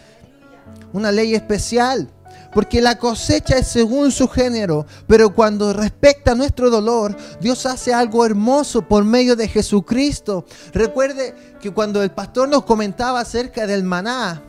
Una 0.92 1.12
ley 1.12 1.34
especial. 1.34 2.08
Porque 2.54 2.80
la 2.80 2.98
cosecha 2.98 3.58
es 3.58 3.68
según 3.68 4.10
su 4.10 4.28
género. 4.28 4.86
Pero 5.06 5.34
cuando 5.34 5.72
respecta 5.72 6.34
nuestro 6.34 6.70
dolor, 6.70 7.16
Dios 7.40 7.66
hace 7.66 7.92
algo 7.92 8.24
hermoso 8.24 8.82
por 8.82 9.04
medio 9.04 9.36
de 9.36 9.48
Jesucristo. 9.48 10.46
Recuerde 10.72 11.34
que 11.60 11.72
cuando 11.72 12.02
el 12.02 12.10
pastor 12.10 12.48
nos 12.48 12.64
comentaba 12.64 13.20
acerca 13.20 13.66
del 13.66 13.84
maná, 13.84 14.42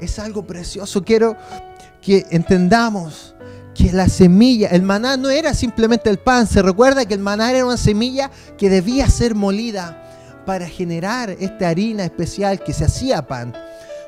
es 0.00 0.18
algo 0.18 0.44
precioso. 0.44 1.04
Quiero 1.04 1.36
que 2.02 2.26
entendamos 2.30 3.34
que 3.74 3.92
la 3.92 4.08
semilla, 4.08 4.68
el 4.68 4.82
maná 4.82 5.16
no 5.16 5.30
era 5.30 5.54
simplemente 5.54 6.10
el 6.10 6.18
pan. 6.18 6.46
Se 6.46 6.60
recuerda 6.60 7.06
que 7.06 7.14
el 7.14 7.20
maná 7.20 7.50
era 7.50 7.64
una 7.64 7.76
semilla 7.76 8.30
que 8.58 8.68
debía 8.68 9.08
ser 9.08 9.34
molida 9.34 10.03
para 10.44 10.66
generar 10.66 11.30
esta 11.30 11.68
harina 11.68 12.04
especial 12.04 12.62
que 12.62 12.72
se 12.72 12.84
hacía 12.84 13.26
pan. 13.26 13.52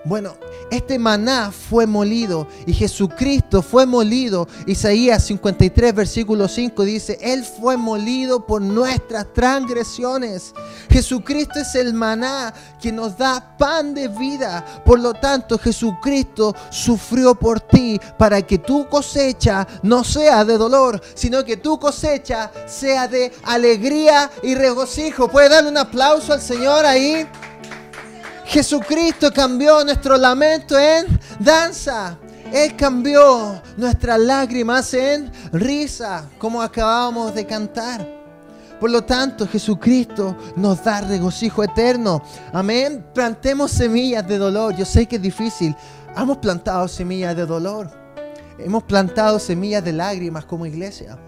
Bueno, 0.06 0.36
este 0.70 1.00
maná 1.00 1.50
fue 1.50 1.84
molido 1.84 2.46
y 2.64 2.72
Jesucristo 2.72 3.60
fue 3.60 3.86
molido. 3.86 4.46
Isaías 4.64 5.24
53, 5.24 5.92
versículo 5.92 6.46
5 6.46 6.84
dice, 6.84 7.18
Él 7.20 7.44
fue 7.44 7.76
molido 7.76 8.46
por 8.46 8.62
nuestras 8.62 9.26
transgresiones. 9.32 10.54
Jesucristo 10.90 11.58
es 11.58 11.74
el 11.74 11.92
maná 11.92 12.54
que 12.80 12.92
nos 12.92 13.18
da 13.18 13.56
pan 13.58 13.94
de 13.94 14.06
vida. 14.06 14.64
Por 14.84 15.00
lo 15.00 15.12
tanto, 15.12 15.58
Jesucristo 15.58 16.54
sufrió 16.70 17.34
por 17.34 17.58
ti 17.60 18.00
para 18.16 18.42
que 18.42 18.58
tu 18.58 18.88
cosecha 18.88 19.66
no 19.82 20.04
sea 20.04 20.44
de 20.44 20.56
dolor, 20.56 21.02
sino 21.16 21.44
que 21.44 21.56
tu 21.56 21.80
cosecha 21.80 22.52
sea 22.68 23.08
de 23.08 23.32
alegría 23.42 24.30
y 24.44 24.54
regocijo. 24.54 25.26
¿Puede 25.26 25.48
darle 25.48 25.70
un 25.70 25.78
aplauso 25.78 26.32
al 26.32 26.40
Señor 26.40 26.86
ahí? 26.86 27.26
Jesucristo 28.46 29.32
cambió 29.32 29.84
nuestro 29.84 30.16
lamento 30.16 30.78
en 30.78 31.18
danza. 31.40 32.16
Él 32.52 32.76
cambió 32.76 33.60
nuestras 33.76 34.20
lágrimas 34.20 34.94
en 34.94 35.30
risa, 35.52 36.28
como 36.38 36.62
acabamos 36.62 37.34
de 37.34 37.44
cantar. 37.44 38.06
Por 38.78 38.90
lo 38.90 39.02
tanto, 39.02 39.48
Jesucristo 39.48 40.36
nos 40.54 40.84
da 40.84 41.00
regocijo 41.00 41.64
eterno. 41.64 42.22
Amén. 42.52 43.04
Plantemos 43.12 43.72
semillas 43.72 44.26
de 44.28 44.38
dolor. 44.38 44.76
Yo 44.76 44.84
sé 44.84 45.06
que 45.06 45.16
es 45.16 45.22
difícil. 45.22 45.74
Hemos 46.16 46.38
plantado 46.38 46.86
semillas 46.86 47.34
de 47.34 47.46
dolor. 47.46 47.90
Hemos 48.58 48.84
plantado 48.84 49.38
semillas 49.40 49.84
de 49.84 49.92
lágrimas 49.92 50.44
como 50.44 50.66
iglesia. 50.66 51.18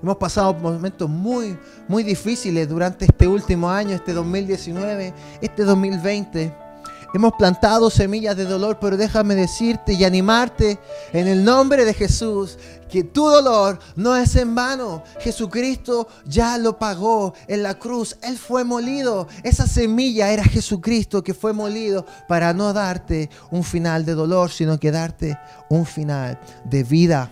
Hemos 0.00 0.16
pasado 0.16 0.54
momentos 0.54 1.10
muy, 1.10 1.58
muy 1.88 2.04
difíciles 2.04 2.68
durante 2.68 3.06
este 3.06 3.26
último 3.26 3.68
año, 3.68 3.96
este 3.96 4.12
2019, 4.12 5.12
este 5.40 5.64
2020. 5.64 6.67
Hemos 7.14 7.32
plantado 7.38 7.88
semillas 7.88 8.36
de 8.36 8.44
dolor, 8.44 8.78
pero 8.78 8.98
déjame 8.98 9.34
decirte 9.34 9.94
y 9.94 10.04
animarte 10.04 10.78
en 11.14 11.26
el 11.26 11.42
nombre 11.42 11.86
de 11.86 11.94
Jesús 11.94 12.58
que 12.90 13.02
tu 13.02 13.26
dolor 13.26 13.78
no 13.96 14.14
es 14.14 14.36
en 14.36 14.54
vano. 14.54 15.02
Jesucristo 15.18 16.06
ya 16.26 16.58
lo 16.58 16.78
pagó 16.78 17.32
en 17.46 17.62
la 17.62 17.78
cruz. 17.78 18.18
Él 18.22 18.36
fue 18.36 18.62
molido. 18.62 19.26
Esa 19.42 19.66
semilla 19.66 20.30
era 20.30 20.44
Jesucristo 20.44 21.22
que 21.22 21.32
fue 21.32 21.54
molido 21.54 22.04
para 22.28 22.52
no 22.52 22.74
darte 22.74 23.30
un 23.50 23.64
final 23.64 24.04
de 24.04 24.14
dolor, 24.14 24.50
sino 24.50 24.78
que 24.78 24.90
darte 24.90 25.38
un 25.70 25.86
final 25.86 26.38
de 26.64 26.82
vida. 26.84 27.30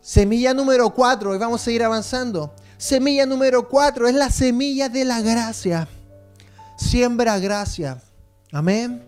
Semilla 0.00 0.54
número 0.54 0.90
cuatro, 0.90 1.34
y 1.34 1.38
vamos 1.38 1.66
a 1.66 1.70
ir 1.72 1.82
avanzando. 1.82 2.54
Semilla 2.76 3.26
número 3.26 3.68
cuatro 3.68 4.06
es 4.06 4.14
la 4.14 4.30
semilla 4.30 4.88
de 4.88 5.04
la 5.04 5.20
gracia. 5.20 5.88
Siembra 6.76 7.40
gracia. 7.40 8.00
Amén. 8.52 9.02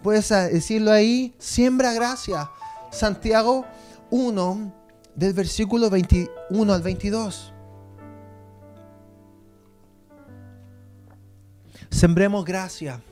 Puedes 0.00 0.28
decirlo 0.28 0.92
ahí, 0.92 1.34
siembra 1.38 1.92
gracia. 1.92 2.48
Santiago 2.92 3.66
1, 4.10 4.72
del 5.16 5.32
versículo 5.32 5.90
21 5.90 6.72
al 6.72 6.82
22. 6.82 7.52
Sembremos 11.90 12.44
gracia. 12.44 13.02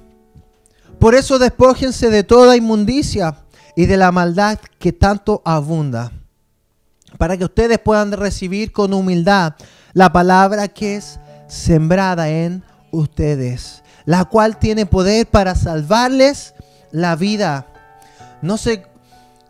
Por 1.01 1.17
eso 1.17 1.41
despójense 1.41 2.09
de 2.09 2.23
toda 2.23 2.57
inmundicia 2.57 3.37
y 3.75 3.87
de 3.87 3.97
la 3.97 4.13
maldad 4.13 4.61
que 4.79 4.93
tanto 4.93 5.43
abunda, 5.45 6.13
para 7.19 7.37
que 7.37 7.45
ustedes 7.47 7.81
puedan 7.81 8.13
recibir 8.13 8.71
con 8.71 8.95
humildad 8.95 9.55
la 9.93 10.13
palabra 10.13 10.69
que 10.69 10.97
es 10.97 11.19
sembrada 11.49 12.29
en 12.29 12.63
ustedes 12.93 13.84
la 14.05 14.25
cual 14.27 14.59
tiene 14.59 14.87
poder 14.87 15.27
para 15.27 15.55
salvarles 15.55 16.55
la 16.91 17.17
vida. 17.17 17.67
No 18.43 18.57
se 18.57 18.87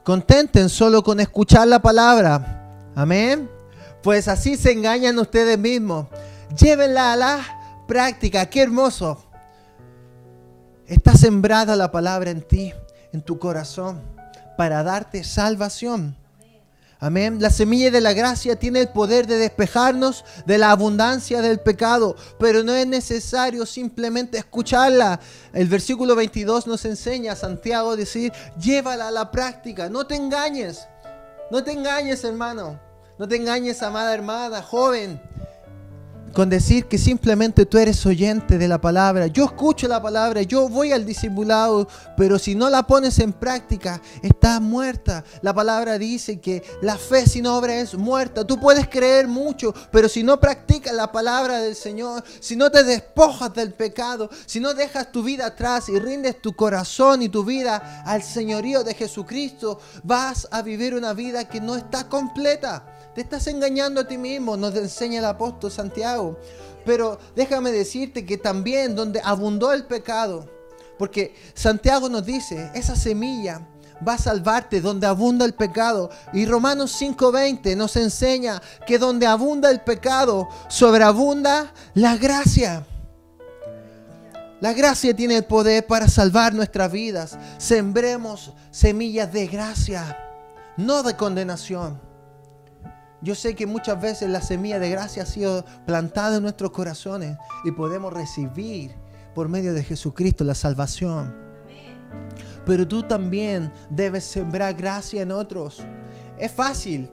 contenten 0.03 0.69
solo 0.69 1.03
con 1.03 1.21
escuchar 1.21 1.67
la 1.67 1.81
palabra. 1.81 2.71
Amén. 2.95 3.51
Pues 4.03 4.29
así 4.29 4.57
se 4.57 4.73
engañan 4.73 5.19
ustedes 5.19 5.59
mismos. 5.59 6.07
llévenla 6.57 7.13
a 7.13 7.17
la 7.17 7.41
práctica. 7.89 8.47
Qué 8.47 8.63
hermoso. 8.63 9.25
Está 10.87 11.17
sembrada 11.17 11.77
la 11.77 11.91
palabra 11.91 12.31
en 12.31 12.43
ti, 12.43 12.73
en 13.13 13.23
tu 13.23 13.39
corazón, 13.39 14.03
para 14.57 14.83
darte 14.83 15.25
salvación. 15.25 16.17
Amén. 17.05 17.37
La 17.39 17.51
semilla 17.51 17.91
de 17.91 18.01
la 18.01 18.15
gracia 18.15 18.59
tiene 18.59 18.81
el 18.81 18.89
poder 18.89 19.27
de 19.27 19.37
despejarnos 19.37 20.25
de 20.47 20.57
la 20.57 20.71
abundancia 20.71 21.43
del 21.43 21.61
pecado, 21.61 22.17
pero 22.39 22.63
no 22.65 22.73
es 22.73 22.87
necesario 22.87 23.67
simplemente 23.67 24.39
escucharla. 24.39 25.21
El 25.53 25.69
versículo 25.69 26.17
22 26.17 26.67
nos 26.67 26.83
enseña 26.87 27.33
a 27.33 27.37
Santiago 27.37 27.91
a 27.91 27.97
decir, 27.97 28.33
llévala 28.59 29.09
a 29.09 29.11
la 29.11 29.31
práctica, 29.31 29.91
no 29.91 30.07
te 30.07 30.15
engañes, 30.15 30.89
no 31.51 31.63
te 31.63 31.73
engañes 31.73 32.25
hermano, 32.25 32.81
no 33.19 33.29
te 33.29 33.37
engañes 33.37 33.83
amada 33.83 34.15
hermana, 34.15 34.63
joven 34.63 35.21
con 36.35 36.51
decir 36.51 36.87
que 36.87 36.99
simplemente 36.99 37.65
tú 37.65 37.79
eres 37.79 38.05
oyente 38.05 38.59
de 38.59 38.67
la 38.67 38.81
palabra. 38.81 39.29
Yo 39.29 39.45
escucho 39.45 39.87
la 39.87 40.03
palabra, 40.03 40.43
yo 40.43 40.69
voy 40.69 40.91
al 40.91 41.07
discipulado, 41.07 41.89
pero 42.17 42.39
si 42.41 42.57
no 42.57 42.69
la 42.69 42.83
pones 42.87 43.21
en 43.21 43.33
práctica, 43.33 44.03
estás 44.21 44.61
muerta. 44.61 45.25
La 45.43 45.55
palabra 45.55 45.97
dice 45.97 46.41
que 46.41 46.63
la 46.83 46.99
fe 46.99 47.27
sin 47.27 47.47
obra 47.47 47.77
es 47.77 47.95
muerta. 47.95 48.45
Tú 48.45 48.59
puedes 48.59 48.89
creer 48.89 49.29
mucho, 49.29 49.73
pero 49.93 50.09
si 50.09 50.25
no 50.25 50.41
practicas 50.41 50.93
la 50.93 51.13
palabra 51.13 51.61
del 51.61 51.77
Señor, 51.77 52.25
si 52.41 52.57
no 52.57 52.71
te 52.71 52.83
despojas 52.83 53.55
del 53.55 53.73
pecado, 53.73 54.29
si 54.45 54.59
no 54.59 54.75
dejas 54.75 55.13
tu 55.13 55.23
vida 55.23 55.47
atrás 55.47 55.89
y 55.89 55.99
rindes 56.01 56.43
tu 56.43 56.55
corazón 56.55 57.23
y 57.23 57.29
tu 57.29 57.45
vida 57.45 58.03
al 58.05 58.25
señorío 58.25 58.83
de 58.83 58.95
Jesucristo, 58.95 59.79
vas 60.03 60.49
a 60.51 60.63
vivir 60.63 60.95
una 60.97 61.13
vida 61.13 61.49
que 61.49 61.61
no 61.61 61.77
está 61.77 62.09
completa. 62.09 62.94
Te 63.15 63.21
estás 63.21 63.47
engañando 63.47 64.01
a 64.01 64.09
ti 64.09 64.19
mismo, 64.19 64.57
nos 64.57 64.75
enseña 64.75 65.21
el 65.21 65.25
apóstol 65.25 65.71
Santiago. 65.71 66.37
Pero 66.85 67.19
déjame 67.37 67.71
decirte 67.71 68.27
que 68.27 68.39
también 68.39 68.97
donde 68.97 69.21
abundó 69.25 69.73
el 69.73 69.85
pecado, 69.85 70.51
porque 70.99 71.35
Santiago 71.55 72.09
nos 72.09 72.27
dice, 72.27 72.71
esa 72.75 72.97
semilla 72.97 73.67
va 74.07 74.15
a 74.15 74.19
salvarte 74.19 74.81
donde 74.81 75.07
abunda 75.07 75.45
el 75.45 75.55
pecado. 75.55 76.11
Y 76.33 76.47
Romanos 76.47 76.93
5:20 77.01 77.77
nos 77.77 77.97
enseña 77.97 78.61
que 78.87 78.99
donde 78.99 79.27
abunda 79.27 79.71
el 79.71 79.81
pecado, 79.81 80.49
sobreabunda 80.69 81.73
la 81.95 82.17
gracia. 82.17 82.87
La 84.61 84.73
gracia 84.73 85.15
tiene 85.15 85.37
el 85.37 85.45
poder 85.45 85.87
para 85.87 86.09
salvar 86.09 86.55
nuestras 86.55 86.91
vidas. 86.91 87.39
Sembremos 87.59 88.53
semillas 88.71 89.33
de 89.33 89.47
gracia, 89.47 90.19
no 90.77 91.03
de 91.03 91.17
condenación. 91.17 92.14
Yo 93.25 93.35
sé 93.35 93.55
que 93.55 93.67
muchas 93.67 93.99
veces 94.03 94.29
la 94.29 94.43
semilla 94.43 94.79
de 94.79 94.91
gracia 94.91 95.23
ha 95.23 95.27
sido 95.27 95.65
plantada 95.87 96.37
en 96.37 96.43
nuestros 96.43 96.73
corazones 96.73 97.39
y 97.65 97.71
podemos 97.71 98.13
recibir 98.13 98.95
por 99.35 99.49
medio 99.49 99.73
de 99.73 99.83
Jesucristo 99.83 100.45
la 100.45 100.55
salvación. 100.55 101.35
Pero 102.67 102.87
tú 102.87 103.03
también 103.03 103.73
debes 103.89 104.25
sembrar 104.25 104.75
gracia 104.75 105.23
en 105.23 105.33
otros. 105.33 105.83
Es 106.39 106.53
fácil 106.53 107.11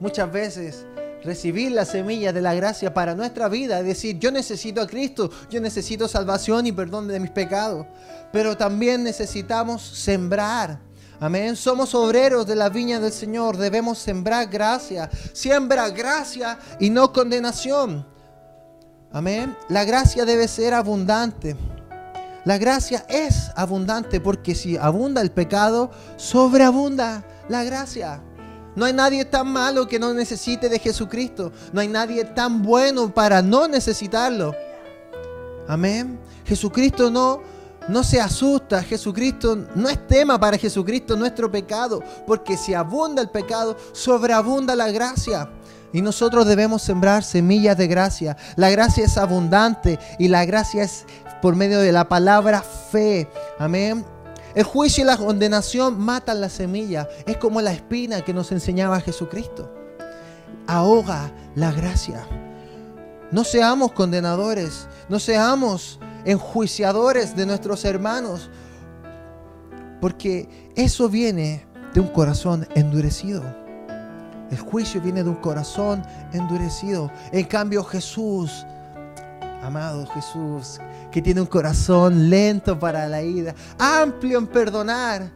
muchas 0.00 0.32
veces 0.32 0.84
recibir 1.22 1.70
la 1.70 1.84
semilla 1.84 2.32
de 2.32 2.40
la 2.40 2.54
gracia 2.54 2.92
para 2.92 3.14
nuestra 3.14 3.48
vida, 3.48 3.84
decir, 3.84 4.18
yo 4.18 4.32
necesito 4.32 4.80
a 4.80 4.88
Cristo, 4.88 5.30
yo 5.48 5.60
necesito 5.60 6.08
salvación 6.08 6.66
y 6.66 6.72
perdón 6.72 7.06
de 7.06 7.20
mis 7.20 7.30
pecados, 7.30 7.86
pero 8.32 8.56
también 8.56 9.04
necesitamos 9.04 9.80
sembrar 9.80 10.80
Amén. 11.22 11.54
Somos 11.54 11.94
obreros 11.94 12.48
de 12.48 12.56
la 12.56 12.68
viña 12.68 12.98
del 12.98 13.12
Señor. 13.12 13.56
Debemos 13.56 13.98
sembrar 13.98 14.48
gracia. 14.48 15.08
Siembra 15.32 15.88
gracia 15.90 16.58
y 16.80 16.90
no 16.90 17.12
condenación. 17.12 18.04
Amén. 19.12 19.56
La 19.68 19.84
gracia 19.84 20.24
debe 20.24 20.48
ser 20.48 20.74
abundante. 20.74 21.56
La 22.44 22.58
gracia 22.58 23.06
es 23.08 23.52
abundante 23.54 24.20
porque 24.20 24.56
si 24.56 24.76
abunda 24.76 25.20
el 25.20 25.30
pecado, 25.30 25.92
sobreabunda 26.16 27.24
la 27.48 27.62
gracia. 27.62 28.20
No 28.74 28.84
hay 28.84 28.92
nadie 28.92 29.24
tan 29.24 29.46
malo 29.46 29.86
que 29.86 30.00
no 30.00 30.12
necesite 30.12 30.68
de 30.68 30.80
Jesucristo. 30.80 31.52
No 31.72 31.80
hay 31.80 31.86
nadie 31.86 32.24
tan 32.24 32.62
bueno 32.62 33.14
para 33.14 33.40
no 33.42 33.68
necesitarlo. 33.68 34.56
Amén. 35.68 36.18
Jesucristo 36.44 37.12
no 37.12 37.51
no 37.88 38.04
se 38.04 38.20
asusta, 38.20 38.82
Jesucristo 38.82 39.56
no 39.74 39.88
es 39.88 40.06
tema 40.06 40.38
para 40.38 40.58
Jesucristo 40.58 41.16
nuestro 41.16 41.50
pecado, 41.50 42.02
porque 42.26 42.56
si 42.56 42.74
abunda 42.74 43.22
el 43.22 43.30
pecado, 43.30 43.76
sobreabunda 43.92 44.76
la 44.76 44.90
gracia. 44.90 45.50
Y 45.92 46.00
nosotros 46.00 46.46
debemos 46.46 46.82
sembrar 46.82 47.22
semillas 47.22 47.76
de 47.76 47.86
gracia. 47.86 48.36
La 48.56 48.70
gracia 48.70 49.04
es 49.04 49.18
abundante 49.18 49.98
y 50.18 50.28
la 50.28 50.44
gracia 50.44 50.84
es 50.84 51.04
por 51.42 51.54
medio 51.54 51.80
de 51.80 51.92
la 51.92 52.08
palabra 52.08 52.62
fe. 52.62 53.28
Amén. 53.58 54.04
El 54.54 54.64
juicio 54.64 55.02
y 55.02 55.06
la 55.06 55.16
condenación 55.16 55.98
matan 55.98 56.40
la 56.40 56.48
semilla. 56.48 57.08
Es 57.26 57.36
como 57.36 57.60
la 57.60 57.72
espina 57.72 58.22
que 58.22 58.32
nos 58.32 58.52
enseñaba 58.52 59.00
Jesucristo. 59.00 59.70
Ahoga 60.66 61.30
la 61.54 61.72
gracia. 61.72 62.26
No 63.30 63.44
seamos 63.44 63.92
condenadores. 63.92 64.86
No 65.08 65.18
seamos 65.18 65.98
enjuiciadores 66.24 67.36
de 67.36 67.46
nuestros 67.46 67.84
hermanos, 67.84 68.50
porque 70.00 70.72
eso 70.76 71.08
viene 71.08 71.66
de 71.94 72.00
un 72.00 72.08
corazón 72.08 72.66
endurecido. 72.74 73.42
El 74.50 74.58
juicio 74.58 75.00
viene 75.00 75.22
de 75.22 75.30
un 75.30 75.36
corazón 75.36 76.02
endurecido. 76.32 77.10
En 77.32 77.44
cambio 77.46 77.82
Jesús, 77.84 78.66
amado 79.62 80.06
Jesús, 80.08 80.78
que 81.10 81.22
tiene 81.22 81.40
un 81.40 81.46
corazón 81.46 82.28
lento 82.28 82.78
para 82.78 83.08
la 83.08 83.22
ira, 83.22 83.54
amplio 83.78 84.38
en 84.38 84.46
perdonar, 84.46 85.30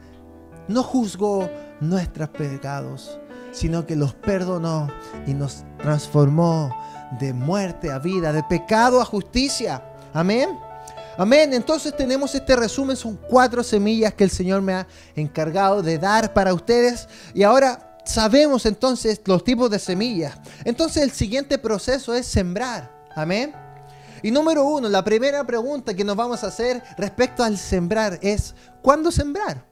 no 0.68 0.82
juzgó 0.82 1.48
nuestros 1.80 2.28
pecados, 2.30 3.18
sino 3.52 3.86
que 3.86 3.96
los 3.96 4.14
perdonó 4.14 4.88
y 5.26 5.32
nos 5.32 5.64
transformó 5.78 6.74
de 7.18 7.32
muerte 7.32 7.92
a 7.92 7.98
vida, 7.98 8.32
de 8.32 8.42
pecado 8.42 9.00
a 9.00 9.04
justicia. 9.04 9.82
Amén. 10.12 10.65
Amén. 11.18 11.54
Entonces 11.54 11.96
tenemos 11.96 12.34
este 12.34 12.56
resumen. 12.56 12.96
Son 12.96 13.16
cuatro 13.16 13.62
semillas 13.62 14.14
que 14.14 14.24
el 14.24 14.30
Señor 14.30 14.62
me 14.62 14.74
ha 14.74 14.86
encargado 15.14 15.82
de 15.82 15.98
dar 15.98 16.32
para 16.32 16.52
ustedes. 16.52 17.08
Y 17.34 17.42
ahora 17.42 17.98
sabemos 18.04 18.66
entonces 18.66 19.20
los 19.24 19.44
tipos 19.44 19.70
de 19.70 19.78
semillas. 19.78 20.36
Entonces 20.64 21.02
el 21.02 21.10
siguiente 21.10 21.58
proceso 21.58 22.14
es 22.14 22.26
sembrar. 22.26 22.90
Amén. 23.14 23.54
Y 24.22 24.30
número 24.30 24.64
uno, 24.64 24.88
la 24.88 25.04
primera 25.04 25.44
pregunta 25.44 25.94
que 25.94 26.04
nos 26.04 26.16
vamos 26.16 26.42
a 26.42 26.48
hacer 26.48 26.82
respecto 26.96 27.44
al 27.44 27.58
sembrar 27.58 28.18
es, 28.22 28.54
¿cuándo 28.82 29.10
sembrar? 29.10 29.64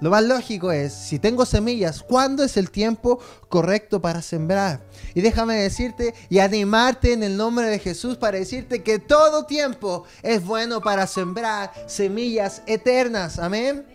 Lo 0.00 0.10
más 0.10 0.24
lógico 0.24 0.72
es, 0.72 0.92
si 0.92 1.18
tengo 1.18 1.46
semillas, 1.46 2.02
¿cuándo 2.02 2.42
es 2.44 2.56
el 2.56 2.70
tiempo 2.70 3.20
correcto 3.48 4.02
para 4.02 4.22
sembrar? 4.22 4.80
Y 5.14 5.20
déjame 5.20 5.56
decirte 5.56 6.14
y 6.28 6.40
animarte 6.40 7.12
en 7.12 7.22
el 7.22 7.36
nombre 7.36 7.68
de 7.68 7.78
Jesús 7.78 8.16
para 8.16 8.38
decirte 8.38 8.82
que 8.82 8.98
todo 8.98 9.46
tiempo 9.46 10.04
es 10.22 10.44
bueno 10.44 10.80
para 10.80 11.06
sembrar 11.06 11.72
semillas 11.86 12.62
eternas. 12.66 13.38
Amén. 13.38 13.86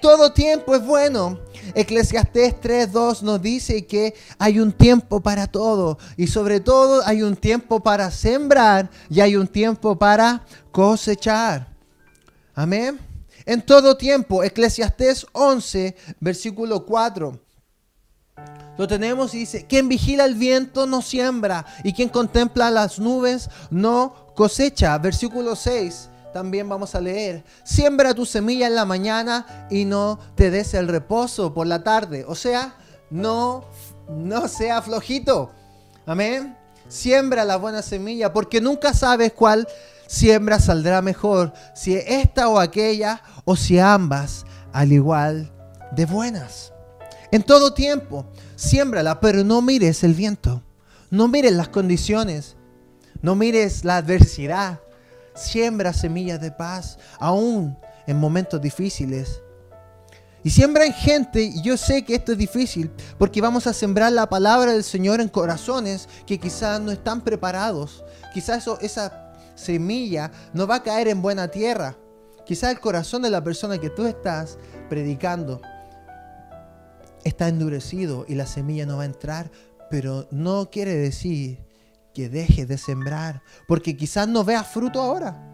Todo 0.00 0.32
tiempo 0.32 0.74
es 0.74 0.84
bueno. 0.84 1.38
Eclesiastés 1.76 2.54
3.2 2.60 3.22
nos 3.22 3.40
dice 3.40 3.86
que 3.86 4.14
hay 4.36 4.58
un 4.58 4.72
tiempo 4.72 5.20
para 5.20 5.46
todo. 5.46 5.96
Y 6.16 6.26
sobre 6.26 6.58
todo 6.58 7.02
hay 7.06 7.22
un 7.22 7.36
tiempo 7.36 7.78
para 7.78 8.10
sembrar 8.10 8.90
y 9.08 9.20
hay 9.20 9.36
un 9.36 9.46
tiempo 9.46 9.96
para 9.96 10.44
cosechar. 10.72 11.68
Amén. 12.54 13.11
En 13.46 13.62
todo 13.62 13.96
tiempo, 13.96 14.44
Eclesiastés 14.44 15.26
11, 15.32 15.96
versículo 16.20 16.84
4. 16.84 17.38
Lo 18.78 18.88
tenemos 18.88 19.34
y 19.34 19.38
dice, 19.38 19.66
quien 19.66 19.88
vigila 19.88 20.24
el 20.24 20.34
viento 20.34 20.86
no 20.86 21.02
siembra 21.02 21.66
y 21.84 21.92
quien 21.92 22.08
contempla 22.08 22.70
las 22.70 22.98
nubes 22.98 23.50
no 23.70 24.32
cosecha. 24.34 24.96
Versículo 24.98 25.56
6 25.56 26.08
también 26.32 26.66
vamos 26.68 26.94
a 26.94 27.00
leer, 27.00 27.44
siembra 27.62 28.14
tu 28.14 28.24
semilla 28.24 28.66
en 28.66 28.74
la 28.74 28.86
mañana 28.86 29.66
y 29.70 29.84
no 29.84 30.18
te 30.34 30.50
des 30.50 30.72
el 30.72 30.88
reposo 30.88 31.52
por 31.52 31.66
la 31.66 31.84
tarde. 31.84 32.24
O 32.26 32.34
sea, 32.34 32.74
no, 33.10 33.64
no 34.08 34.48
sea 34.48 34.80
flojito. 34.80 35.52
Amén. 36.06 36.56
Siembra 36.88 37.44
la 37.44 37.56
buena 37.56 37.82
semilla 37.82 38.32
porque 38.32 38.60
nunca 38.60 38.94
sabes 38.94 39.32
cuál 39.32 39.68
siembra 40.12 40.60
saldrá 40.60 41.00
mejor, 41.00 41.54
si 41.74 41.94
esta 41.94 42.50
o 42.50 42.60
aquella, 42.60 43.22
o 43.46 43.56
si 43.56 43.78
ambas, 43.78 44.44
al 44.70 44.92
igual 44.92 45.50
de 45.92 46.04
buenas. 46.04 46.70
En 47.30 47.42
todo 47.42 47.72
tiempo, 47.72 48.26
siémbrala, 48.54 49.20
pero 49.20 49.42
no 49.42 49.62
mires 49.62 50.04
el 50.04 50.12
viento, 50.12 50.62
no 51.08 51.28
mires 51.28 51.52
las 51.52 51.68
condiciones, 51.68 52.56
no 53.22 53.34
mires 53.36 53.86
la 53.86 53.96
adversidad. 53.96 54.80
Siembra 55.34 55.94
semillas 55.94 56.42
de 56.42 56.50
paz, 56.50 56.98
aún 57.18 57.74
en 58.06 58.20
momentos 58.20 58.60
difíciles. 58.60 59.40
Y 60.44 60.50
siembra 60.50 60.84
en 60.84 60.92
gente, 60.92 61.40
y 61.40 61.62
yo 61.62 61.78
sé 61.78 62.04
que 62.04 62.16
esto 62.16 62.32
es 62.32 62.38
difícil, 62.38 62.90
porque 63.16 63.40
vamos 63.40 63.66
a 63.66 63.72
sembrar 63.72 64.12
la 64.12 64.28
palabra 64.28 64.72
del 64.72 64.84
Señor 64.84 65.22
en 65.22 65.28
corazones 65.28 66.06
que 66.26 66.38
quizás 66.38 66.82
no 66.82 66.90
están 66.90 67.22
preparados. 67.22 68.04
Quizás 68.34 68.68
esa 68.82 69.21
semilla 69.54 70.30
no 70.52 70.66
va 70.66 70.76
a 70.76 70.82
caer 70.82 71.08
en 71.08 71.22
buena 71.22 71.48
tierra. 71.48 71.96
Quizás 72.44 72.70
el 72.70 72.80
corazón 72.80 73.22
de 73.22 73.30
la 73.30 73.44
persona 73.44 73.78
que 73.78 73.90
tú 73.90 74.06
estás 74.06 74.58
predicando 74.88 75.60
está 77.24 77.48
endurecido 77.48 78.24
y 78.28 78.34
la 78.34 78.46
semilla 78.46 78.86
no 78.86 78.96
va 78.96 79.04
a 79.04 79.06
entrar, 79.06 79.50
pero 79.90 80.26
no 80.30 80.70
quiere 80.70 80.94
decir 80.94 81.64
que 82.14 82.28
deje 82.28 82.66
de 82.66 82.78
sembrar, 82.78 83.42
porque 83.68 83.96
quizás 83.96 84.28
no 84.28 84.44
vea 84.44 84.64
fruto 84.64 85.00
ahora. 85.00 85.52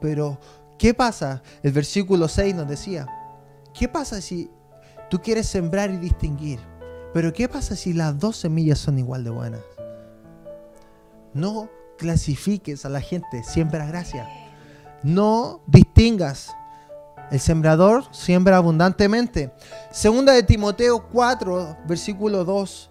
Pero, 0.00 0.38
¿qué 0.78 0.94
pasa? 0.94 1.42
El 1.62 1.72
versículo 1.72 2.28
6 2.28 2.54
nos 2.54 2.68
decía, 2.68 3.06
¿qué 3.72 3.88
pasa 3.88 4.20
si 4.20 4.50
tú 5.08 5.20
quieres 5.22 5.46
sembrar 5.46 5.90
y 5.90 5.96
distinguir? 5.96 6.60
Pero 7.14 7.32
¿qué 7.32 7.48
pasa 7.48 7.76
si 7.76 7.94
las 7.94 8.18
dos 8.18 8.36
semillas 8.36 8.78
son 8.78 8.98
igual 8.98 9.24
de 9.24 9.30
buenas? 9.30 9.62
No 11.32 11.70
clasifiques 11.96 12.84
a 12.84 12.88
la 12.88 13.00
gente, 13.00 13.42
siembra 13.42 13.86
gracia. 13.86 14.28
No 15.02 15.62
distingas. 15.66 16.54
El 17.30 17.40
sembrador 17.40 18.04
siembra 18.12 18.56
abundantemente. 18.56 19.52
Segunda 19.90 20.32
de 20.32 20.42
Timoteo 20.42 21.08
4, 21.08 21.78
versículo 21.86 22.44
2. 22.44 22.90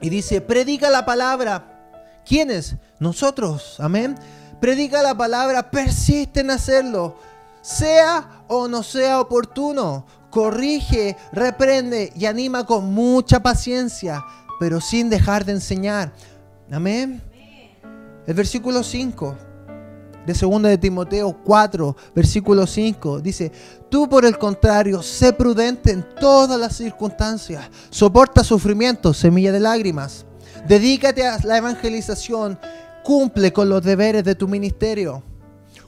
Y 0.00 0.10
dice, 0.10 0.40
predica 0.40 0.90
la 0.90 1.04
palabra. 1.04 2.20
¿Quiénes? 2.24 2.76
Nosotros. 2.98 3.78
Amén. 3.80 4.16
Predica 4.60 5.02
la 5.02 5.16
palabra, 5.16 5.70
persiste 5.70 6.40
en 6.40 6.50
hacerlo. 6.50 7.16
Sea 7.60 8.44
o 8.48 8.68
no 8.68 8.82
sea 8.82 9.20
oportuno. 9.20 10.06
Corrige, 10.30 11.16
reprende 11.32 12.12
y 12.16 12.26
anima 12.26 12.64
con 12.64 12.92
mucha 12.94 13.42
paciencia, 13.42 14.24
pero 14.58 14.80
sin 14.80 15.10
dejar 15.10 15.44
de 15.44 15.52
enseñar. 15.52 16.12
Amén. 16.70 17.22
El 18.26 18.34
versículo 18.34 18.82
5 18.82 19.36
de 20.26 20.32
2 20.32 20.62
de 20.62 20.78
Timoteo 20.78 21.36
4, 21.44 21.96
versículo 22.14 22.66
5, 22.66 23.20
dice, 23.20 23.50
tú 23.88 24.08
por 24.08 24.24
el 24.24 24.38
contrario, 24.38 25.02
sé 25.02 25.32
prudente 25.32 25.90
en 25.90 26.06
todas 26.20 26.58
las 26.58 26.76
circunstancias, 26.76 27.68
soporta 27.90 28.44
sufrimiento, 28.44 29.12
semilla 29.12 29.50
de 29.50 29.60
lágrimas, 29.60 30.24
dedícate 30.68 31.26
a 31.26 31.38
la 31.44 31.58
evangelización, 31.58 32.58
cumple 33.02 33.52
con 33.52 33.68
los 33.68 33.82
deberes 33.82 34.22
de 34.24 34.34
tu 34.34 34.46
ministerio. 34.46 35.22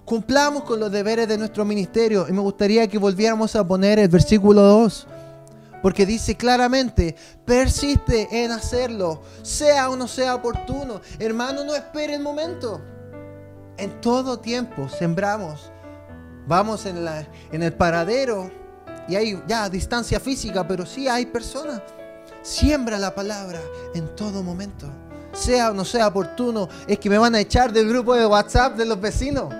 Cumplamos 0.05 0.65
con 0.65 0.81
los 0.81 0.93
deberes 0.93 1.27
de 1.29 1.39
nuestro 1.39 1.65
ministerio 1.65 2.27
y 2.29 2.33
me 2.33 2.41
gustaría 2.41 2.87
que 2.89 2.99
volviéramos 2.99 3.57
a 3.57 3.67
poner 3.67 3.99
el 3.99 4.09
versículo 4.09 4.61
2. 4.61 5.07
Porque 5.85 6.07
dice 6.07 6.35
claramente, 6.35 7.15
persiste 7.45 8.27
en 8.43 8.53
hacerlo, 8.53 9.21
sea 9.43 9.91
o 9.91 9.97
no 9.97 10.09
sea 10.09 10.35
oportuno. 10.35 11.03
Hermano, 11.19 11.63
no 11.63 11.75
espere 11.75 12.15
el 12.15 12.23
momento. 12.23 12.81
En 13.77 14.01
todo 14.01 14.39
tiempo 14.39 14.89
sembramos. 14.89 15.71
Vamos 16.47 16.87
en, 16.87 17.05
la, 17.05 17.29
en 17.53 17.63
el 17.63 17.75
paradero 17.75 18.51
y 19.09 19.17
hay 19.17 19.43
ya 19.47 19.69
distancia 19.69 20.19
física, 20.19 20.67
pero 20.67 20.87
sí 20.87 21.07
hay 21.07 21.27
personas. 21.27 21.83
Siembra 22.41 22.99
la 22.99 23.15
palabra 23.15 23.61
en 23.95 24.17
todo 24.17 24.43
momento. 24.43 24.87
Sea 25.35 25.71
o 25.71 25.75
no 25.75 25.85
sea 25.85 26.09
oportuno, 26.09 26.67
es 26.89 26.99
que 26.99 27.11
me 27.11 27.19
van 27.19 27.35
a 27.35 27.41
echar 27.41 27.75
del 27.75 27.91
grupo 27.91 28.15
de 28.15 28.25
WhatsApp 28.25 28.79
de 28.79 28.87
los 28.87 28.99
vecinos. 28.99 29.53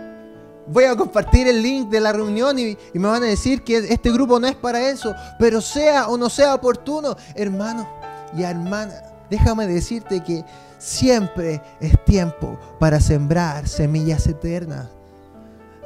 Voy 0.67 0.85
a 0.85 0.97
compartir 0.97 1.47
el 1.47 1.63
link 1.63 1.89
de 1.89 2.01
la 2.01 2.13
reunión 2.13 2.59
y, 2.59 2.77
me 2.95 3.09
van 3.09 3.23
a 3.23 3.27
decir 3.27 3.63
que 3.63 3.79
este 3.79 4.11
grupo 4.11 4.41
no 4.41 4.47
es 4.47 4.57
para 4.57 4.89
eso. 4.89 5.15
Pero 5.39 5.61
sea 5.61 6.09
o 6.09 6.17
no 6.17 6.31
sea 6.31 6.55
oportuno, 6.55 7.17
hermano 7.35 7.89
y 8.37 8.43
hermana, 8.43 8.95
déjame 9.31 9.67
decirte 9.67 10.23
que 10.23 10.45
Siempre 10.85 11.63
es 11.81 12.05
tiempo 12.05 12.59
para 12.79 13.01
sembrar 13.01 13.67
semillas 13.67 14.27
eternas. 14.27 14.87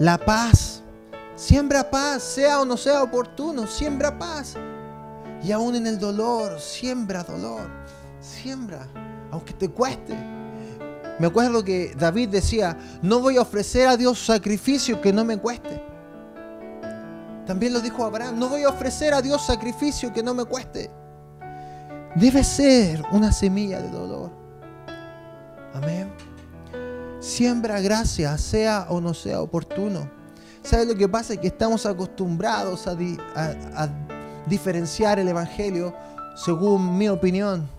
La 0.01 0.19
paz. 0.19 0.83
Siembra 1.37 1.89
paz, 1.89 2.25
sea 2.25 2.61
o 2.61 2.65
no 2.65 2.77
sea 2.77 3.05
oportuno, 3.05 3.69
siembra 3.69 4.19
paz. 4.19 4.57
Y 5.41 5.53
aún 5.53 5.77
en 5.77 5.87
el 5.87 6.01
dolor, 6.01 6.59
siembra 6.59 7.23
dolor. 7.23 7.71
Siembra, 8.21 8.89
aunque 9.31 9.53
te 9.53 9.69
cueste. 9.69 10.17
Me 11.19 11.27
acuerdo 11.27 11.65
que 11.65 11.95
David 11.99 12.29
decía, 12.29 12.77
no 13.03 13.21
voy 13.21 13.37
a 13.37 13.43
ofrecer 13.43 13.89
a 13.89 13.97
Dios 13.97 14.25
sacrificio 14.25 15.01
que 15.01 15.13
no 15.13 15.25
me 15.25 15.37
cueste. 15.37 15.83
También 17.47 17.73
lo 17.73 17.81
dijo 17.81 18.05
Abraham, 18.05 18.39
no 18.39 18.49
voy 18.49 18.63
a 18.63 18.69
ofrecer 18.69 19.15
a 19.15 19.23
Dios 19.23 19.45
sacrificio 19.45 20.13
que 20.13 20.23
no 20.23 20.35
me 20.35 20.45
cueste. 20.45 20.91
Debe 22.15 22.45
ser 22.45 23.03
una 23.11 23.33
semilla 23.33 23.81
de 23.81 23.91
dolor. 23.91 24.31
Amén. 25.75 26.13
Siembra 27.21 27.81
gracia, 27.81 28.37
sea 28.39 28.87
o 28.91 29.01
no 29.01 29.13
sea 29.15 29.41
oportuno. 29.41 30.09
¿Sabes 30.63 30.87
lo 30.87 30.95
que 30.95 31.09
pasa? 31.09 31.37
Que 31.37 31.49
estamos 31.49 31.87
acostumbrados 31.87 32.87
a, 32.87 32.93
a 32.95 33.89
diferenciar 34.47 35.19
el 35.19 35.29
Evangelio 35.29 35.95
según 36.37 36.97
mi 36.97 37.09
opinión. 37.09 37.78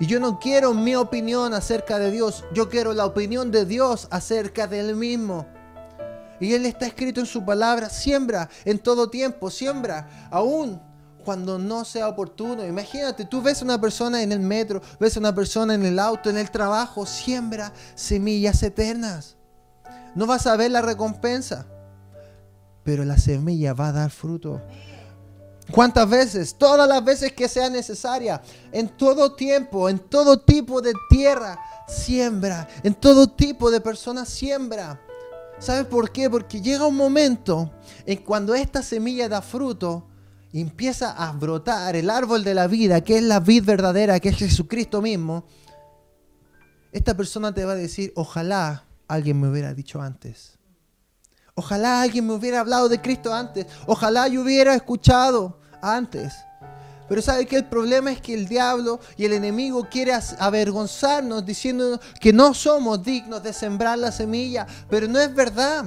Y 0.00 0.06
yo 0.06 0.20
no 0.20 0.38
quiero 0.38 0.74
mi 0.74 0.94
opinión 0.94 1.54
acerca 1.54 1.98
de 1.98 2.10
Dios, 2.10 2.44
yo 2.54 2.68
quiero 2.68 2.92
la 2.92 3.04
opinión 3.04 3.50
de 3.50 3.66
Dios 3.66 4.06
acerca 4.10 4.66
de 4.66 4.80
Él 4.80 4.94
mismo. 4.94 5.46
Y 6.40 6.54
Él 6.54 6.66
está 6.66 6.86
escrito 6.86 7.20
en 7.20 7.26
su 7.26 7.44
palabra, 7.44 7.90
siembra 7.90 8.48
en 8.64 8.78
todo 8.78 9.10
tiempo, 9.10 9.50
siembra 9.50 10.28
aún 10.30 10.80
cuando 11.24 11.58
no 11.58 11.84
sea 11.84 12.08
oportuno. 12.08 12.64
Imagínate, 12.64 13.24
tú 13.24 13.42
ves 13.42 13.60
a 13.60 13.64
una 13.64 13.80
persona 13.80 14.22
en 14.22 14.30
el 14.30 14.40
metro, 14.40 14.80
ves 15.00 15.16
a 15.16 15.20
una 15.20 15.34
persona 15.34 15.74
en 15.74 15.84
el 15.84 15.98
auto, 15.98 16.30
en 16.30 16.38
el 16.38 16.50
trabajo, 16.50 17.04
siembra 17.04 17.72
semillas 17.96 18.62
eternas. 18.62 19.36
No 20.14 20.26
vas 20.26 20.46
a 20.46 20.56
ver 20.56 20.70
la 20.70 20.80
recompensa, 20.80 21.66
pero 22.84 23.04
la 23.04 23.18
semilla 23.18 23.74
va 23.74 23.88
a 23.88 23.92
dar 23.92 24.10
fruto. 24.10 24.62
¿Cuántas 25.70 26.08
veces? 26.08 26.54
Todas 26.56 26.88
las 26.88 27.04
veces 27.04 27.32
que 27.32 27.48
sea 27.48 27.68
necesaria, 27.68 28.42
en 28.72 28.88
todo 28.88 29.34
tiempo, 29.34 29.88
en 29.88 29.98
todo 29.98 30.40
tipo 30.40 30.80
de 30.80 30.92
tierra, 31.10 31.58
siembra, 31.86 32.66
en 32.82 32.94
todo 32.94 33.28
tipo 33.28 33.70
de 33.70 33.80
personas, 33.80 34.28
siembra. 34.28 35.00
¿Sabes 35.58 35.86
por 35.86 36.10
qué? 36.10 36.30
Porque 36.30 36.60
llega 36.62 36.86
un 36.86 36.96
momento 36.96 37.70
en 38.06 38.18
cuando 38.18 38.54
esta 38.54 38.82
semilla 38.82 39.28
da 39.28 39.42
fruto, 39.42 40.06
empieza 40.52 41.12
a 41.12 41.32
brotar 41.32 41.96
el 41.96 42.08
árbol 42.08 42.44
de 42.44 42.54
la 42.54 42.66
vida, 42.66 43.02
que 43.02 43.18
es 43.18 43.22
la 43.22 43.40
vid 43.40 43.64
verdadera, 43.64 44.20
que 44.20 44.30
es 44.30 44.36
Jesucristo 44.36 45.02
mismo, 45.02 45.44
esta 46.92 47.16
persona 47.16 47.52
te 47.52 47.64
va 47.64 47.72
a 47.72 47.76
decir, 47.76 48.12
ojalá 48.16 48.84
alguien 49.08 49.40
me 49.40 49.48
hubiera 49.48 49.74
dicho 49.74 50.00
antes. 50.00 50.57
Ojalá 51.58 52.02
alguien 52.02 52.24
me 52.24 52.34
hubiera 52.34 52.60
hablado 52.60 52.88
de 52.88 53.00
Cristo 53.00 53.34
antes. 53.34 53.66
Ojalá 53.84 54.28
yo 54.28 54.42
hubiera 54.42 54.76
escuchado 54.76 55.58
antes. 55.82 56.32
Pero 57.08 57.20
sabe 57.20 57.46
que 57.46 57.56
el 57.56 57.64
problema 57.64 58.12
es 58.12 58.20
que 58.20 58.32
el 58.32 58.46
diablo 58.46 59.00
y 59.16 59.24
el 59.24 59.32
enemigo 59.32 59.88
quiere 59.90 60.12
avergonzarnos 60.38 61.44
diciendo 61.44 61.98
que 62.20 62.32
no 62.32 62.54
somos 62.54 63.02
dignos 63.02 63.42
de 63.42 63.52
sembrar 63.52 63.98
la 63.98 64.12
semilla, 64.12 64.68
pero 64.88 65.08
no 65.08 65.18
es 65.18 65.34
verdad. 65.34 65.86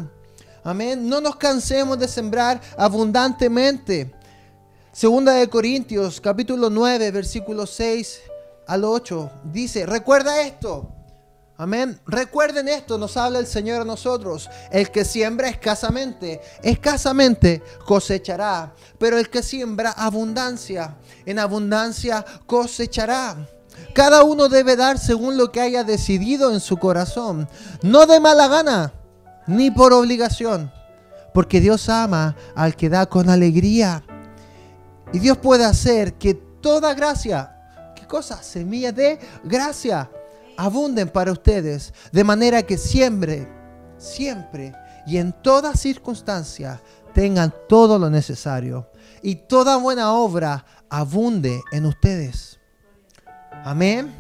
Amén. 0.62 1.08
No 1.08 1.22
nos 1.22 1.38
cansemos 1.38 1.98
de 1.98 2.10
sembrar 2.10 2.60
abundantemente. 2.76 4.14
Segunda 4.92 5.32
de 5.36 5.48
Corintios, 5.48 6.20
capítulo 6.20 6.70
9, 6.70 7.12
versículo 7.12 7.66
6 7.66 8.20
al 8.68 8.84
8, 8.84 9.32
dice, 9.46 9.86
recuerda 9.86 10.42
esto. 10.42 11.01
Amén. 11.62 12.00
Recuerden 12.08 12.67
esto, 12.67 12.97
nos 12.97 13.15
habla 13.17 13.38
el 13.38 13.45
Señor 13.45 13.82
a 13.82 13.86
nosotros. 13.86 14.50
El 14.71 14.89
que 14.89 15.06
siembra 15.06 15.47
escasamente, 15.47 16.41
escasamente 16.63 17.62
cosechará. 17.86 18.74
Pero 18.97 19.19
el 19.19 19.30
que 19.30 19.43
siembra 19.43 19.91
abundancia, 19.91 20.95
en 21.24 21.38
abundancia 21.38 22.26
cosechará. 22.47 23.47
Cada 23.93 24.24
uno 24.24 24.50
debe 24.50 24.76
dar 24.76 24.97
según 24.97 25.38
lo 25.38 25.52
que 25.52 25.62
haya 25.62 25.84
decidido 25.84 26.52
en 26.52 26.62
su 26.62 26.78
corazón. 26.78 27.47
No 27.84 28.08
de 28.08 28.19
mala 28.19 28.47
gana, 28.47 28.93
ni 29.45 29.69
por 29.69 29.93
obligación. 29.93 30.71
Porque 31.32 31.62
Dios 31.62 31.89
ama 31.89 32.36
al 32.56 32.76
que 32.76 32.89
da 32.89 33.06
con 33.06 33.30
alegría. 33.30 34.04
Y 35.13 35.19
Dios 35.19 35.38
puede 35.38 35.65
hacer 35.65 36.15
que 36.15 36.34
toda 36.34 36.95
gracia, 36.95 37.56
¿qué 37.95 38.08
cosa? 38.08 38.41
Semillas 38.41 38.95
de 38.95 39.19
gracia 39.43 40.10
abunden 40.58 41.10
para 41.10 41.32
ustedes, 41.32 41.94
de 42.12 42.24
manera 42.24 42.64
que 42.64 42.78
siempre, 42.78 43.48
siempre 43.98 44.74
y 45.06 45.18
en 45.18 45.34
toda 45.34 45.76
circunstancia 45.76 46.82
tengan 47.14 47.54
todo 47.68 48.00
lo 48.00 48.10
necesario 48.10 48.90
y 49.22 49.36
toda 49.36 49.78
buena 49.78 50.14
obra 50.14 50.66
abunde 50.90 51.62
en 51.72 51.86
ustedes. 51.86 52.60
Amén. 53.64 54.16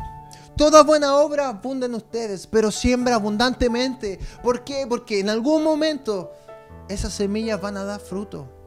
Toda 0.55 0.83
buena 0.83 1.15
obra 1.15 1.49
abunde 1.49 1.87
en 1.87 1.95
ustedes, 1.95 2.45
pero 2.45 2.71
siembra 2.71 3.15
abundantemente. 3.15 4.19
¿Por 4.43 4.63
qué? 4.63 4.85
Porque 4.87 5.19
en 5.19 5.29
algún 5.29 5.63
momento 5.63 6.31
esas 6.89 7.13
semillas 7.13 7.59
van 7.59 7.77
a 7.77 7.83
dar 7.83 7.99
fruto. 7.99 8.60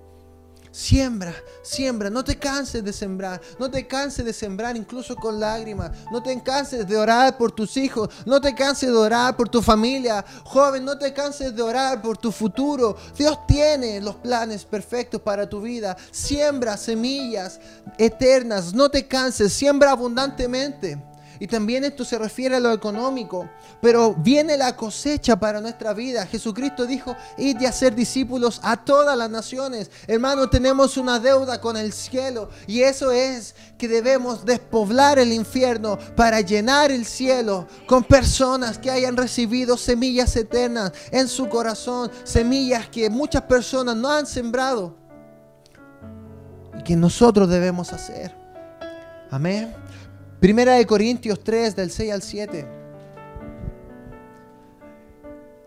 Siembra, 0.74 1.32
siembra, 1.62 2.10
no 2.10 2.24
te 2.24 2.37
canses 2.37 2.82
de 2.82 2.92
sembrar, 2.92 3.40
no 3.60 3.70
te 3.70 3.87
canses 3.87 4.24
de 4.24 4.32
sembrar 4.32 4.76
incluso 4.76 5.14
con 5.14 5.38
lágrimas, 5.38 5.92
no 6.10 6.20
te 6.20 6.42
canses 6.42 6.84
de 6.88 6.96
orar 6.96 7.38
por 7.38 7.52
tus 7.52 7.76
hijos, 7.76 8.08
no 8.26 8.40
te 8.40 8.56
canses 8.56 8.90
de 8.90 8.96
orar 8.96 9.37
por 9.37 9.48
tu 9.48 9.62
familia, 9.62 10.24
joven, 10.42 10.84
no 10.84 10.98
te 10.98 11.12
canses 11.12 11.54
de 11.54 11.62
orar 11.62 12.02
por 12.02 12.18
tu 12.18 12.32
futuro. 12.32 12.96
Dios 13.16 13.46
tiene 13.46 14.00
los 14.00 14.16
planes 14.16 14.64
perfectos 14.64 15.20
para 15.20 15.48
tu 15.48 15.60
vida. 15.60 15.96
Siembra 16.10 16.76
semillas 16.76 17.60
eternas, 17.96 18.74
no 18.74 18.90
te 18.90 19.06
canses, 19.06 19.52
siembra 19.52 19.92
abundantemente. 19.92 21.13
Y 21.38 21.47
también 21.47 21.85
esto 21.85 22.05
se 22.05 22.18
refiere 22.18 22.57
a 22.57 22.61
lo 22.61 22.73
económico. 22.73 23.49
Pero 23.81 24.14
viene 24.14 24.57
la 24.57 24.77
cosecha 24.77 25.37
para 25.37 25.61
nuestra 25.61 25.92
vida. 25.92 26.27
Jesucristo 26.27 26.87
dijo, 26.87 27.16
id 27.37 27.61
y 27.61 27.66
hacer 27.66 27.94
discípulos 27.94 28.61
a 28.62 28.77
todas 28.77 29.16
las 29.16 29.31
naciones. 29.31 29.90
Hermano, 30.07 30.49
tenemos 30.49 30.97
una 30.97 31.18
deuda 31.18 31.61
con 31.61 31.77
el 31.77 31.92
cielo. 31.92 32.51
Y 32.66 32.83
eso 32.83 33.11
es 33.11 33.55
que 33.79 33.88
debemos 33.88 34.44
despoblar 34.44 35.18
el 35.18 35.33
infierno 35.33 35.99
para 36.16 36.40
llenar 36.40 36.90
el 36.90 37.05
cielo 37.05 37.66
con 37.87 38.05
personas 38.05 38.79
que 38.79 38.90
hayan 38.90 39.16
recibido 39.16 39.77
semillas 39.77 40.37
eternas 40.37 40.92
en 41.11 41.29
su 41.29 41.49
corazón. 41.49 42.11
Semillas 42.25 42.88
que 42.88 43.11
muchas 43.11 43.42
personas 43.42 43.97
no 43.97 44.11
han 44.11 44.27
sembrado. 44.27 44.97
Y 46.79 46.83
que 46.83 46.97
nosotros 46.97 47.49
debemos 47.49 47.92
hacer. 47.92 48.35
Amén. 49.31 49.75
Primera 50.44 50.74
de 50.74 50.87
Corintios 50.87 51.42
3, 51.42 51.74
del 51.74 51.90
6 51.90 52.12
al 52.12 52.20
7. 52.20 52.66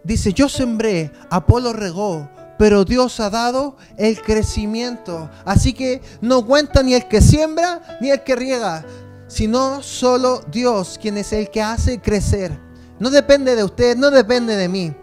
Dice, 0.04 0.34
yo 0.34 0.48
sembré, 0.48 1.12
Apolo 1.32 1.74
regó, 1.74 2.30
pero 2.60 2.86
Dios 2.86 3.20
ha 3.20 3.32
dado 3.32 3.76
el 3.98 4.22
crecimiento. 4.22 5.32
Así 5.46 5.74
que 5.74 6.04
no 6.22 6.46
cuenta 6.46 6.84
ni 6.84 6.94
el 6.94 7.08
que 7.08 7.22
siembra 7.22 7.98
ni 8.02 8.12
el 8.12 8.22
que 8.22 8.36
riega, 8.36 8.86
sino 9.28 9.82
solo 9.82 10.42
Dios, 10.52 11.00
quien 11.02 11.18
es 11.18 11.34
el 11.34 11.50
que 11.50 11.64
hace 11.64 12.00
crecer. 12.00 12.52
No 13.00 13.10
depende 13.10 13.56
de 13.56 13.64
usted, 13.64 13.98
no 13.98 14.12
depende 14.12 14.56
de 14.56 14.70
mí. 14.70 14.94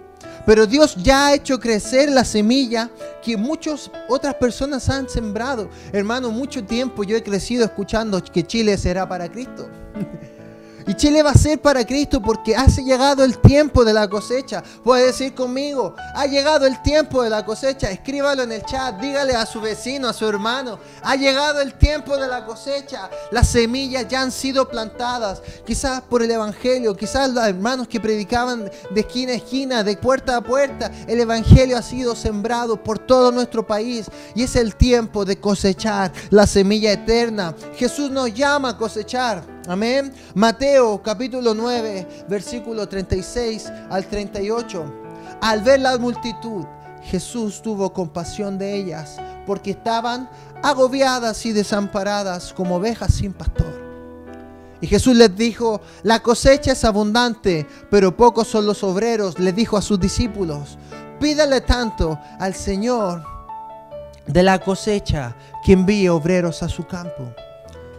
Pero 0.46 0.66
Dios 0.66 0.96
ya 0.96 1.28
ha 1.28 1.35
hecho 1.35 1.59
crecer 1.59 2.11
la 2.11 2.24
semilla 2.24 2.90
que 3.22 3.37
muchas 3.37 3.90
otras 4.09 4.35
personas 4.35 4.88
han 4.90 5.09
sembrado. 5.09 5.70
Hermano, 5.92 6.30
mucho 6.30 6.64
tiempo 6.64 7.02
yo 7.04 7.16
he 7.16 7.22
crecido 7.22 7.64
escuchando 7.64 8.22
que 8.22 8.42
Chile 8.42 8.76
será 8.76 9.09
para 9.09 9.30
Cristo. 9.30 9.68
Y 10.87 10.94
Chile 10.94 11.23
va 11.23 11.31
a 11.31 11.35
ser 11.35 11.61
para 11.62 11.85
Cristo 11.87 12.20
porque 12.20 12.55
ha 12.55 12.66
llegado 12.66 13.25
el 13.25 13.38
tiempo 13.38 13.85
de 13.85 13.94
la 13.94 14.07
cosecha. 14.09 14.62
Puede 14.83 15.07
decir 15.07 15.35
conmigo, 15.35 15.94
ha 16.14 16.27
llegado 16.27 16.66
el 16.66 16.83
tiempo 16.83 17.23
de 17.23 17.31
la 17.31 17.44
cosecha. 17.44 17.90
Escríbalo 17.90 18.42
en 18.42 18.53
el 18.53 18.62
chat, 18.64 19.01
dígale 19.01 19.35
a 19.35 19.47
su 19.47 19.62
vecino, 19.62 20.09
a 20.09 20.12
su 20.12 20.29
hermano. 20.29 20.79
Ha 21.03 21.16
llegado 21.16 21.62
el 21.62 21.75
tiempo 21.75 22.18
de 22.18 22.29
la 22.29 22.44
cosecha. 22.44 23.09
Las 23.31 23.49
semillas 23.49 24.07
ya 24.09 24.20
han 24.20 24.31
sido 24.31 24.68
plantadas. 24.68 25.40
Quizás 25.66 26.03
por 26.03 26.23
el 26.23 26.31
Evangelio, 26.31 26.94
quizás 26.94 27.31
los 27.31 27.47
hermanos 27.47 27.88
que 27.88 28.01
predicaban 28.01 28.70
de 28.90 29.01
esquina 29.01 29.33
a 29.33 29.37
esquina, 29.37 29.83
de 29.83 29.97
puerta 29.97 30.37
a 30.37 30.42
puerta. 30.42 30.90
El 31.07 31.18
Evangelio 31.18 31.79
ha 31.79 31.83
sido 31.83 32.14
sembrado 32.14 32.83
por 32.83 32.99
todo 32.99 33.33
nuestro 33.33 33.66
país. 33.66 34.11
Y 34.35 34.42
es 34.42 34.55
el 34.55 34.77
tiempo 34.77 35.25
de 35.25 35.40
cosechar 35.40 36.12
la 36.29 36.47
semilla 36.47 36.92
eterna. 36.92 37.55
Jesús 37.75 38.11
nos 38.11 38.35
llama 38.35 38.70
a 38.70 38.77
cosechar. 38.77 39.53
Amén. 39.66 40.12
Mateo 40.35 41.03
capítulo 41.03 41.55
9, 41.55 42.27
versículo 42.29 42.87
36 42.87 43.72
al 43.88 44.07
38. 44.07 44.85
Al 45.40 45.62
ver 45.62 45.81
la 45.81 45.96
multitud, 45.96 46.66
Jesús 47.03 47.62
tuvo 47.62 47.90
compasión 47.90 48.59
de 48.59 48.74
ellas, 48.74 49.16
porque 49.46 49.70
estaban 49.70 50.29
agobiadas 50.62 51.46
y 51.46 51.53
desamparadas 51.53 52.53
como 52.53 52.77
ovejas 52.77 53.14
sin 53.14 53.33
pastor. 53.33 53.72
Y 54.83 54.87
Jesús 54.87 55.16
les 55.16 55.35
dijo, 55.35 55.81
la 56.03 56.20
cosecha 56.20 56.72
es 56.72 56.85
abundante, 56.85 57.66
pero 57.90 58.14
pocos 58.14 58.48
son 58.48 58.66
los 58.66 58.85
obreros, 58.85 59.38
le 59.38 59.55
dijo 59.55 59.79
a 59.79 59.83
sus 59.83 59.98
discípulos, 59.98 60.77
pídale 61.18 61.62
tanto 61.62 62.18
al 62.38 62.55
Señor 62.55 63.24
de 64.27 64.42
la 64.42 64.59
cosecha 64.59 65.35
que 65.64 65.72
envíe 65.72 66.09
obreros 66.09 66.62
a 66.62 66.68
su 66.68 66.87
campo. 66.87 67.33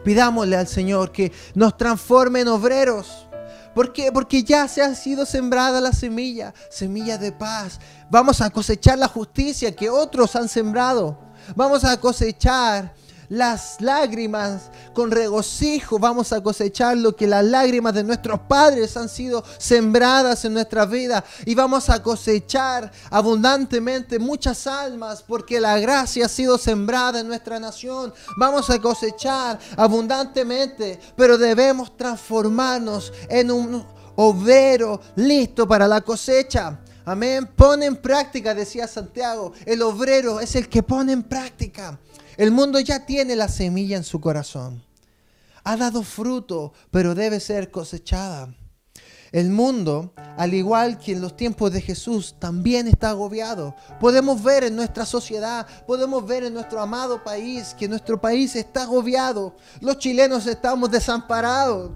Pidámosle 0.05 0.55
al 0.55 0.67
Señor 0.67 1.11
que 1.11 1.33
nos 1.55 1.75
transforme 1.75 2.41
en 2.41 2.47
obreros. 2.47 3.27
¿Por 3.73 3.91
qué? 3.91 4.11
Porque 4.11 4.43
ya 4.43 4.67
se 4.69 4.81
ha 4.81 4.95
sido 4.95 5.25
sembrada 5.25 5.81
la 5.81 5.91
semilla, 5.91 6.53
semilla 6.69 7.17
de 7.17 7.33
paz. 7.33 7.79
Vamos 8.09 8.39
a 8.39 8.49
cosechar 8.49 8.97
la 8.97 9.09
justicia 9.09 9.75
que 9.75 9.89
otros 9.89 10.35
han 10.37 10.47
sembrado. 10.47 11.19
Vamos 11.55 11.83
a 11.83 11.99
cosechar 11.99 12.93
las 13.29 13.81
lágrimas 13.81 14.69
con 14.93 15.11
regocijo 15.11 15.99
vamos 15.99 16.33
a 16.33 16.41
cosechar 16.41 16.97
lo 16.97 17.15
que 17.15 17.27
las 17.27 17.43
lágrimas 17.43 17.93
de 17.93 18.03
nuestros 18.03 18.39
padres 18.41 18.95
han 18.97 19.09
sido 19.09 19.43
sembradas 19.57 20.45
en 20.45 20.53
nuestra 20.53 20.85
vida 20.85 21.23
y 21.45 21.55
vamos 21.55 21.89
a 21.89 22.01
cosechar 22.01 22.91
abundantemente 23.09 24.19
muchas 24.19 24.67
almas 24.67 25.23
porque 25.23 25.59
la 25.59 25.79
gracia 25.79 26.25
ha 26.25 26.29
sido 26.29 26.57
sembrada 26.57 27.19
en 27.19 27.27
nuestra 27.27 27.59
nación. 27.59 28.13
Vamos 28.38 28.69
a 28.69 28.79
cosechar 28.79 29.59
abundantemente, 29.77 30.99
pero 31.15 31.38
debemos 31.38 31.95
transformarnos 31.97 33.11
en 33.29 33.51
un 33.51 33.85
obrero 34.15 35.01
listo 35.15 35.67
para 35.67 35.88
la 35.88 36.01
cosecha. 36.01 36.79
Amén. 37.05 37.47
Pone 37.55 37.85
en 37.85 37.95
práctica, 37.95 38.55
decía 38.55 38.88
Santiago. 38.88 39.53
El 39.65 39.83
obrero 39.83 40.39
es 40.39 40.55
el 40.55 40.67
que 40.67 40.81
pone 40.81 41.13
en 41.13 41.21
práctica. 41.21 41.99
El 42.38 42.52
mundo 42.52 42.80
ya 42.80 43.06
tiene 43.06 43.36
la 43.36 43.48
semilla 43.48 43.98
en 43.98 44.04
su 44.04 44.19
corazón. 44.19 44.84
Ha 45.63 45.78
dado 45.78 46.04
fruto, 46.04 46.74
pero 46.91 47.15
debe 47.15 47.39
ser 47.39 47.71
cosechada. 47.71 48.54
El 49.32 49.50
mundo, 49.50 50.13
al 50.38 50.54
igual 50.54 50.98
que 50.98 51.13
en 51.13 51.21
los 51.21 51.36
tiempos 51.36 51.71
de 51.71 51.82
Jesús, 51.82 52.36
también 52.39 52.88
está 52.88 53.10
agobiado. 53.10 53.76
Podemos 54.00 54.41
ver 54.43 54.63
en 54.63 54.76
nuestra 54.76 55.06
sociedad, 55.06 55.65
podemos 55.86 56.26
ver 56.26 56.43
en 56.43 56.54
nuestro 56.54 56.80
amado 56.80 57.24
país 57.24 57.76
que 57.78 57.88
nuestro 57.88 58.21
país 58.21 58.56
está 58.56 58.84
agobiado. 58.84 59.56
Los 59.82 59.98
chilenos 59.98 60.45
estamos 60.48 60.91
desamparados. 60.91 61.91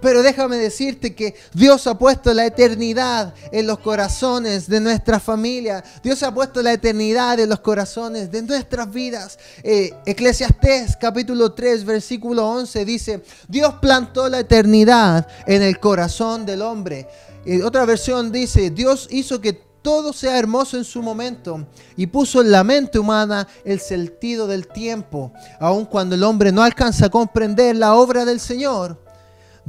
Pero 0.00 0.22
déjame 0.22 0.56
decirte 0.56 1.14
que 1.14 1.34
Dios 1.52 1.86
ha 1.86 1.98
puesto 1.98 2.32
la 2.32 2.46
eternidad 2.46 3.34
en 3.52 3.66
los 3.66 3.78
corazones 3.78 4.68
de 4.68 4.80
nuestra 4.80 5.20
familia. 5.20 5.84
Dios 6.02 6.22
ha 6.22 6.32
puesto 6.32 6.62
la 6.62 6.72
eternidad 6.72 7.38
en 7.38 7.48
los 7.48 7.60
corazones 7.60 8.30
de 8.30 8.42
nuestras 8.42 8.90
vidas. 8.90 9.38
Eh, 9.62 9.92
Eclesiastés 10.06 10.96
capítulo 10.96 11.52
3 11.52 11.84
versículo 11.84 12.48
11 12.48 12.84
dice, 12.84 13.22
Dios 13.48 13.74
plantó 13.80 14.28
la 14.28 14.40
eternidad 14.40 15.26
en 15.46 15.62
el 15.62 15.78
corazón 15.78 16.46
del 16.46 16.62
hombre. 16.62 17.08
Y 17.44 17.62
otra 17.62 17.84
versión 17.84 18.32
dice, 18.32 18.70
Dios 18.70 19.08
hizo 19.10 19.40
que 19.40 19.70
todo 19.82 20.12
sea 20.12 20.38
hermoso 20.38 20.76
en 20.76 20.84
su 20.84 21.02
momento 21.02 21.66
y 21.96 22.06
puso 22.06 22.42
en 22.42 22.50
la 22.50 22.64
mente 22.64 22.98
humana 22.98 23.48
el 23.64 23.80
sentido 23.80 24.46
del 24.46 24.68
tiempo, 24.68 25.32
aun 25.58 25.86
cuando 25.86 26.14
el 26.14 26.22
hombre 26.22 26.52
no 26.52 26.62
alcanza 26.62 27.06
a 27.06 27.10
comprender 27.10 27.76
la 27.76 27.94
obra 27.94 28.24
del 28.24 28.40
Señor. 28.40 29.09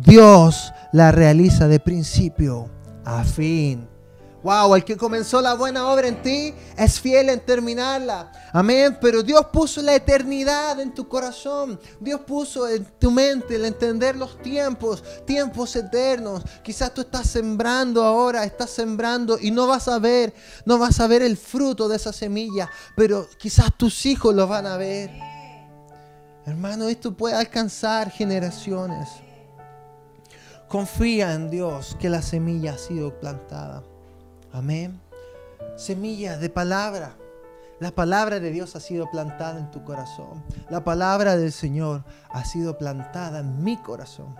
Dios 0.04 0.74
la 0.92 1.12
realiza 1.12 1.68
de 1.68 1.80
principio 1.80 2.68
a 3.06 3.24
fin. 3.24 3.88
Wow, 4.42 4.74
el 4.74 4.84
que 4.84 4.98
comenzó 4.98 5.40
la 5.40 5.54
buena 5.54 5.88
obra 5.88 6.08
en 6.08 6.24
ti 6.24 6.56
es 6.76 7.00
fiel 7.00 7.30
en 7.30 7.40
terminarla. 7.40 8.32
Amén. 8.52 8.98
Pero 9.00 9.22
Dios 9.22 9.46
puso 9.54 9.80
la 9.84 9.94
eternidad 9.94 10.80
en 10.80 10.92
tu 10.96 11.08
corazón. 11.08 11.80
Dios 12.00 12.22
puso 12.22 12.68
en 12.68 12.84
tu 12.98 13.12
mente 13.12 13.56
el 13.56 13.66
entender 13.66 14.16
los 14.16 14.42
tiempos, 14.42 15.04
tiempos 15.28 15.76
eternos. 15.76 16.42
Quizás 16.64 16.92
tú 16.92 17.02
estás 17.02 17.28
sembrando 17.28 18.04
ahora, 18.04 18.44
estás 18.44 18.72
sembrando 18.72 19.38
y 19.40 19.52
no 19.52 19.68
vas 19.68 19.88
a 19.88 20.00
ver, 20.00 20.34
no 20.66 20.80
vas 20.80 21.00
a 21.00 21.06
ver 21.06 21.22
el 21.22 21.38
fruto 21.38 21.88
de 21.88 21.98
esa 21.98 22.12
semilla. 22.12 22.72
Pero 22.96 23.28
quizás 23.38 23.78
tus 23.78 24.08
hijos 24.08 24.34
lo 24.34 24.48
van 24.48 24.66
a 24.66 24.78
ver. 24.78 25.12
Hermano, 26.48 26.88
esto 26.88 27.16
puede 27.16 27.36
alcanzar 27.36 28.10
generaciones. 28.10 29.08
Confía 30.72 31.34
en 31.34 31.50
Dios 31.50 31.98
que 32.00 32.08
la 32.08 32.22
semilla 32.22 32.76
ha 32.76 32.78
sido 32.78 33.20
plantada. 33.20 33.84
Amén. 34.54 35.02
Semilla 35.76 36.38
de 36.38 36.50
palabra. 36.50 37.18
La 37.82 37.92
palabra 37.92 38.40
de 38.40 38.52
Dios 38.52 38.78
ha 38.78 38.80
sido 38.80 39.12
plantada 39.12 39.60
en 39.60 39.70
tu 39.70 39.84
corazón. 39.84 40.42
La 40.70 40.82
palabra 40.82 41.36
del 41.36 41.52
Señor 41.52 42.06
ha 42.30 42.46
sido 42.46 42.78
plantada 42.78 43.40
en 43.40 43.62
mi 43.62 43.76
corazón. 43.76 44.34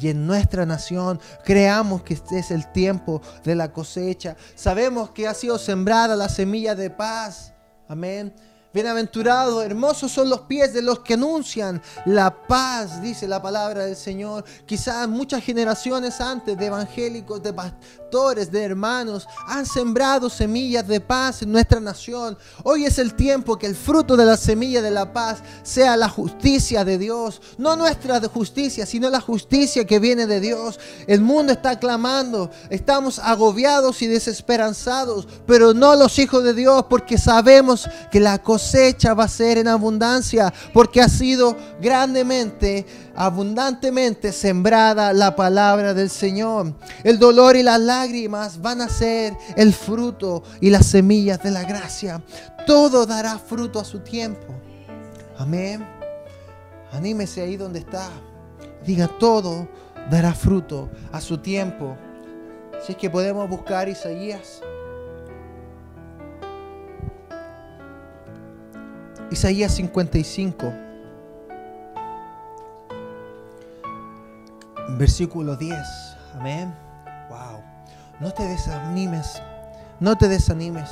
Y 0.00 0.08
en 0.08 0.26
nuestra 0.26 0.66
nación 0.66 1.20
creamos 1.44 2.02
que 2.02 2.14
este 2.14 2.40
es 2.40 2.50
el 2.50 2.66
tiempo 2.72 3.22
de 3.44 3.54
la 3.54 3.72
cosecha. 3.72 4.34
Sabemos 4.56 5.10
que 5.10 5.28
ha 5.28 5.34
sido 5.34 5.56
sembrada 5.56 6.16
la 6.16 6.28
semilla 6.28 6.74
de 6.74 6.90
paz. 6.90 7.54
Amén 7.86 8.34
Bienaventurados, 8.76 9.64
hermosos 9.64 10.12
son 10.12 10.28
los 10.28 10.42
pies 10.42 10.74
de 10.74 10.82
los 10.82 10.98
que 10.98 11.14
anuncian 11.14 11.80
la 12.04 12.46
paz, 12.46 13.00
dice 13.00 13.26
la 13.26 13.40
palabra 13.40 13.86
del 13.86 13.96
Señor. 13.96 14.44
Quizás 14.66 15.08
muchas 15.08 15.42
generaciones 15.42 16.20
antes 16.20 16.58
de 16.58 16.66
evangélicos, 16.66 17.42
de 17.42 17.54
pastores, 17.54 18.52
de 18.52 18.62
hermanos, 18.62 19.26
han 19.46 19.64
sembrado 19.64 20.28
semillas 20.28 20.86
de 20.86 21.00
paz 21.00 21.40
en 21.40 21.52
nuestra 21.52 21.80
nación. 21.80 22.36
Hoy 22.64 22.84
es 22.84 22.98
el 22.98 23.14
tiempo 23.14 23.56
que 23.56 23.66
el 23.66 23.74
fruto 23.74 24.14
de 24.14 24.26
la 24.26 24.36
semilla 24.36 24.82
de 24.82 24.90
la 24.90 25.10
paz 25.10 25.38
sea 25.62 25.96
la 25.96 26.10
justicia 26.10 26.84
de 26.84 26.98
Dios. 26.98 27.40
No 27.56 27.76
nuestra 27.76 28.20
justicia, 28.28 28.84
sino 28.84 29.08
la 29.08 29.22
justicia 29.22 29.86
que 29.86 29.98
viene 29.98 30.26
de 30.26 30.38
Dios. 30.38 30.78
El 31.06 31.22
mundo 31.22 31.54
está 31.54 31.78
clamando, 31.78 32.50
estamos 32.68 33.20
agobiados 33.20 34.02
y 34.02 34.06
desesperanzados, 34.06 35.26
pero 35.46 35.72
no 35.72 35.96
los 35.96 36.18
hijos 36.18 36.44
de 36.44 36.52
Dios, 36.52 36.84
porque 36.90 37.16
sabemos 37.16 37.88
que 38.10 38.20
la 38.20 38.42
cosa 38.42 38.65
cosecha 38.66 39.14
va 39.14 39.24
a 39.24 39.28
ser 39.28 39.58
en 39.58 39.68
abundancia, 39.68 40.52
porque 40.72 41.00
ha 41.00 41.08
sido 41.08 41.56
grandemente, 41.80 42.84
abundantemente 43.14 44.32
sembrada 44.32 45.12
la 45.12 45.36
palabra 45.36 45.94
del 45.94 46.10
Señor. 46.10 46.74
El 47.04 47.20
dolor 47.20 47.54
y 47.54 47.62
las 47.62 47.80
lágrimas 47.80 48.60
van 48.60 48.80
a 48.80 48.88
ser 48.88 49.36
el 49.56 49.72
fruto 49.72 50.42
y 50.60 50.70
las 50.70 50.86
semillas 50.86 51.40
de 51.44 51.52
la 51.52 51.62
gracia. 51.62 52.20
Todo 52.66 53.06
dará 53.06 53.38
fruto 53.38 53.78
a 53.78 53.84
su 53.84 54.00
tiempo. 54.00 54.52
Amén. 55.38 55.86
Anímese 56.92 57.42
ahí 57.42 57.56
donde 57.56 57.78
está. 57.78 58.08
Diga, 58.84 59.06
todo 59.06 59.68
dará 60.10 60.34
fruto 60.34 60.88
a 61.12 61.20
su 61.20 61.38
tiempo. 61.38 61.96
Si 62.84 62.92
es 62.92 62.98
que 62.98 63.10
podemos 63.10 63.48
buscar 63.48 63.88
Isaías 63.88 64.60
Isaías 69.28 69.74
55, 69.74 70.72
versículo 74.96 75.56
10. 75.56 75.76
Amén. 76.34 76.72
Wow. 77.28 77.60
No 78.20 78.30
te 78.30 78.44
desanimes. 78.44 79.42
No 79.98 80.16
te 80.16 80.28
desanimes. 80.28 80.90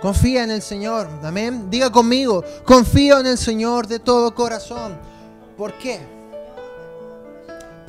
Confía 0.00 0.44
en 0.44 0.52
el 0.52 0.62
Señor. 0.62 1.08
Amén. 1.24 1.68
Diga 1.68 1.90
conmigo, 1.90 2.44
confío 2.64 3.18
en 3.18 3.26
el 3.26 3.38
Señor 3.38 3.88
de 3.88 3.98
todo 3.98 4.32
corazón. 4.32 4.96
¿Por 5.56 5.76
qué? 5.78 5.98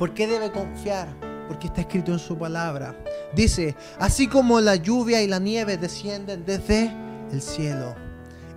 ¿Por 0.00 0.14
qué 0.14 0.26
debe 0.26 0.50
confiar? 0.50 1.06
Porque 1.46 1.68
está 1.68 1.82
escrito 1.82 2.10
en 2.10 2.18
su 2.18 2.36
palabra. 2.36 2.96
Dice, 3.34 3.76
así 4.00 4.26
como 4.26 4.60
la 4.60 4.74
lluvia 4.74 5.22
y 5.22 5.28
la 5.28 5.38
nieve 5.38 5.76
descienden 5.76 6.44
desde 6.44 6.92
el 7.30 7.40
cielo 7.40 8.07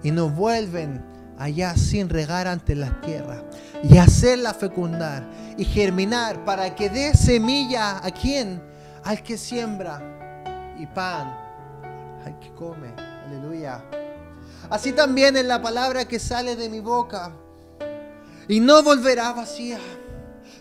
y 0.04 0.12
nos 0.12 0.34
vuelven 0.36 1.04
allá 1.38 1.76
sin 1.76 2.10
regar 2.10 2.48
ante 2.48 2.76
la 2.76 3.02
tierra 3.02 3.44
y 3.84 3.98
hacerla 3.98 4.54
fecundar 4.54 5.28
y 5.58 5.66
germinar 5.66 6.46
para 6.46 6.76
que 6.76 6.90
dé 6.90 7.16
semilla 7.16 7.98
a 8.06 8.12
quien, 8.12 8.62
al 9.04 9.24
que 9.24 9.38
siembra 9.38 10.74
y 10.78 10.86
pan 10.86 11.36
al 12.26 12.40
que 12.40 12.52
come. 12.54 12.94
Aleluya. 13.26 13.84
Así 14.70 14.92
también 14.92 15.36
en 15.36 15.48
la 15.48 15.62
palabra 15.62 16.06
que 16.06 16.20
sale 16.20 16.56
de 16.56 16.70
mi 16.70 16.80
boca 16.80 17.32
y 18.48 18.60
no 18.60 18.84
volverá 18.84 19.34
vacía 19.34 19.80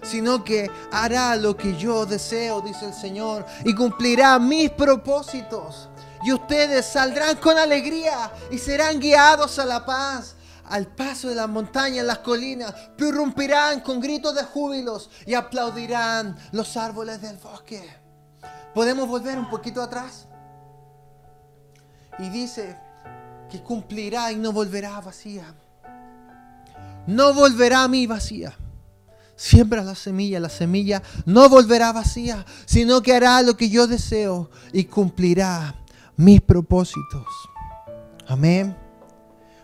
sino 0.03 0.45
que 0.45 0.71
hará 0.91 1.37
lo 1.37 1.57
que 1.57 1.77
yo 1.77 2.07
deseo, 2.07 2.63
dice 2.63 2.87
el 2.87 2.95
Señor, 2.95 3.45
y 3.65 3.75
cumplirá 3.75 4.39
mis 4.39 4.71
propósitos 4.71 5.90
y 6.23 6.33
ustedes 6.33 6.87
saldrán 6.87 7.37
con 7.37 7.57
alegría 7.59 8.33
y 8.51 8.59
serán 8.59 9.01
guiados 9.01 9.59
a 9.59 9.65
la 9.65 9.85
paz. 9.85 10.37
Al 10.65 10.87
paso 10.87 11.29
de 11.29 11.35
las 11.35 11.49
montañas, 11.49 12.07
las 12.07 12.19
colinas, 12.19 12.73
prorrumpirán 12.97 13.81
con 13.81 14.01
gritos 14.01 14.35
de 14.35 14.45
júbilos 14.45 15.11
y 15.27 15.35
aplaudirán 15.35 16.37
los 16.53 16.77
árboles 16.77 17.21
del 17.21 17.37
bosque. 17.39 17.83
Podemos 18.73 19.09
volver 19.09 19.37
un 19.37 19.51
poquito 19.51 19.83
atrás. 19.83 20.27
Y 22.21 22.29
dice 22.29 22.77
que 23.51 23.61
cumplirá 23.63 24.31
y 24.31 24.37
no 24.37 24.53
volverá 24.53 25.01
vacía. 25.01 25.53
No 27.07 27.35
volverá 27.35 27.83
a 27.83 27.89
mí 27.89 28.07
vacía. 28.07 28.55
Siembra 29.35 29.83
la 29.83 29.95
semilla, 29.95 30.39
la 30.39 30.51
semilla 30.51 31.03
no 31.25 31.49
volverá 31.49 31.93
vacía, 31.93 32.45
sino 32.67 33.01
que 33.01 33.15
hará 33.15 33.43
lo 33.43 33.57
que 33.57 33.71
yo 33.71 33.87
deseo 33.87 34.51
y 34.73 34.85
cumplirá 34.85 35.80
mis 36.21 36.41
propósitos. 36.41 37.27
Amén. 38.29 38.77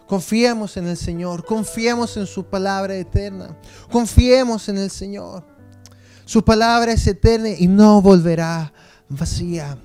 Confiemos 0.06 0.76
en 0.76 0.86
el 0.86 0.96
Señor, 0.96 1.44
confiemos 1.44 2.16
en 2.16 2.26
su 2.26 2.44
palabra 2.44 2.94
eterna, 2.94 3.56
confiemos 3.90 4.68
en 4.68 4.78
el 4.78 4.90
Señor. 4.90 5.44
Su 6.24 6.42
palabra 6.44 6.92
es 6.92 7.06
eterna 7.06 7.50
y 7.50 7.66
no 7.66 8.00
volverá 8.00 8.72
vacía. 9.08 9.76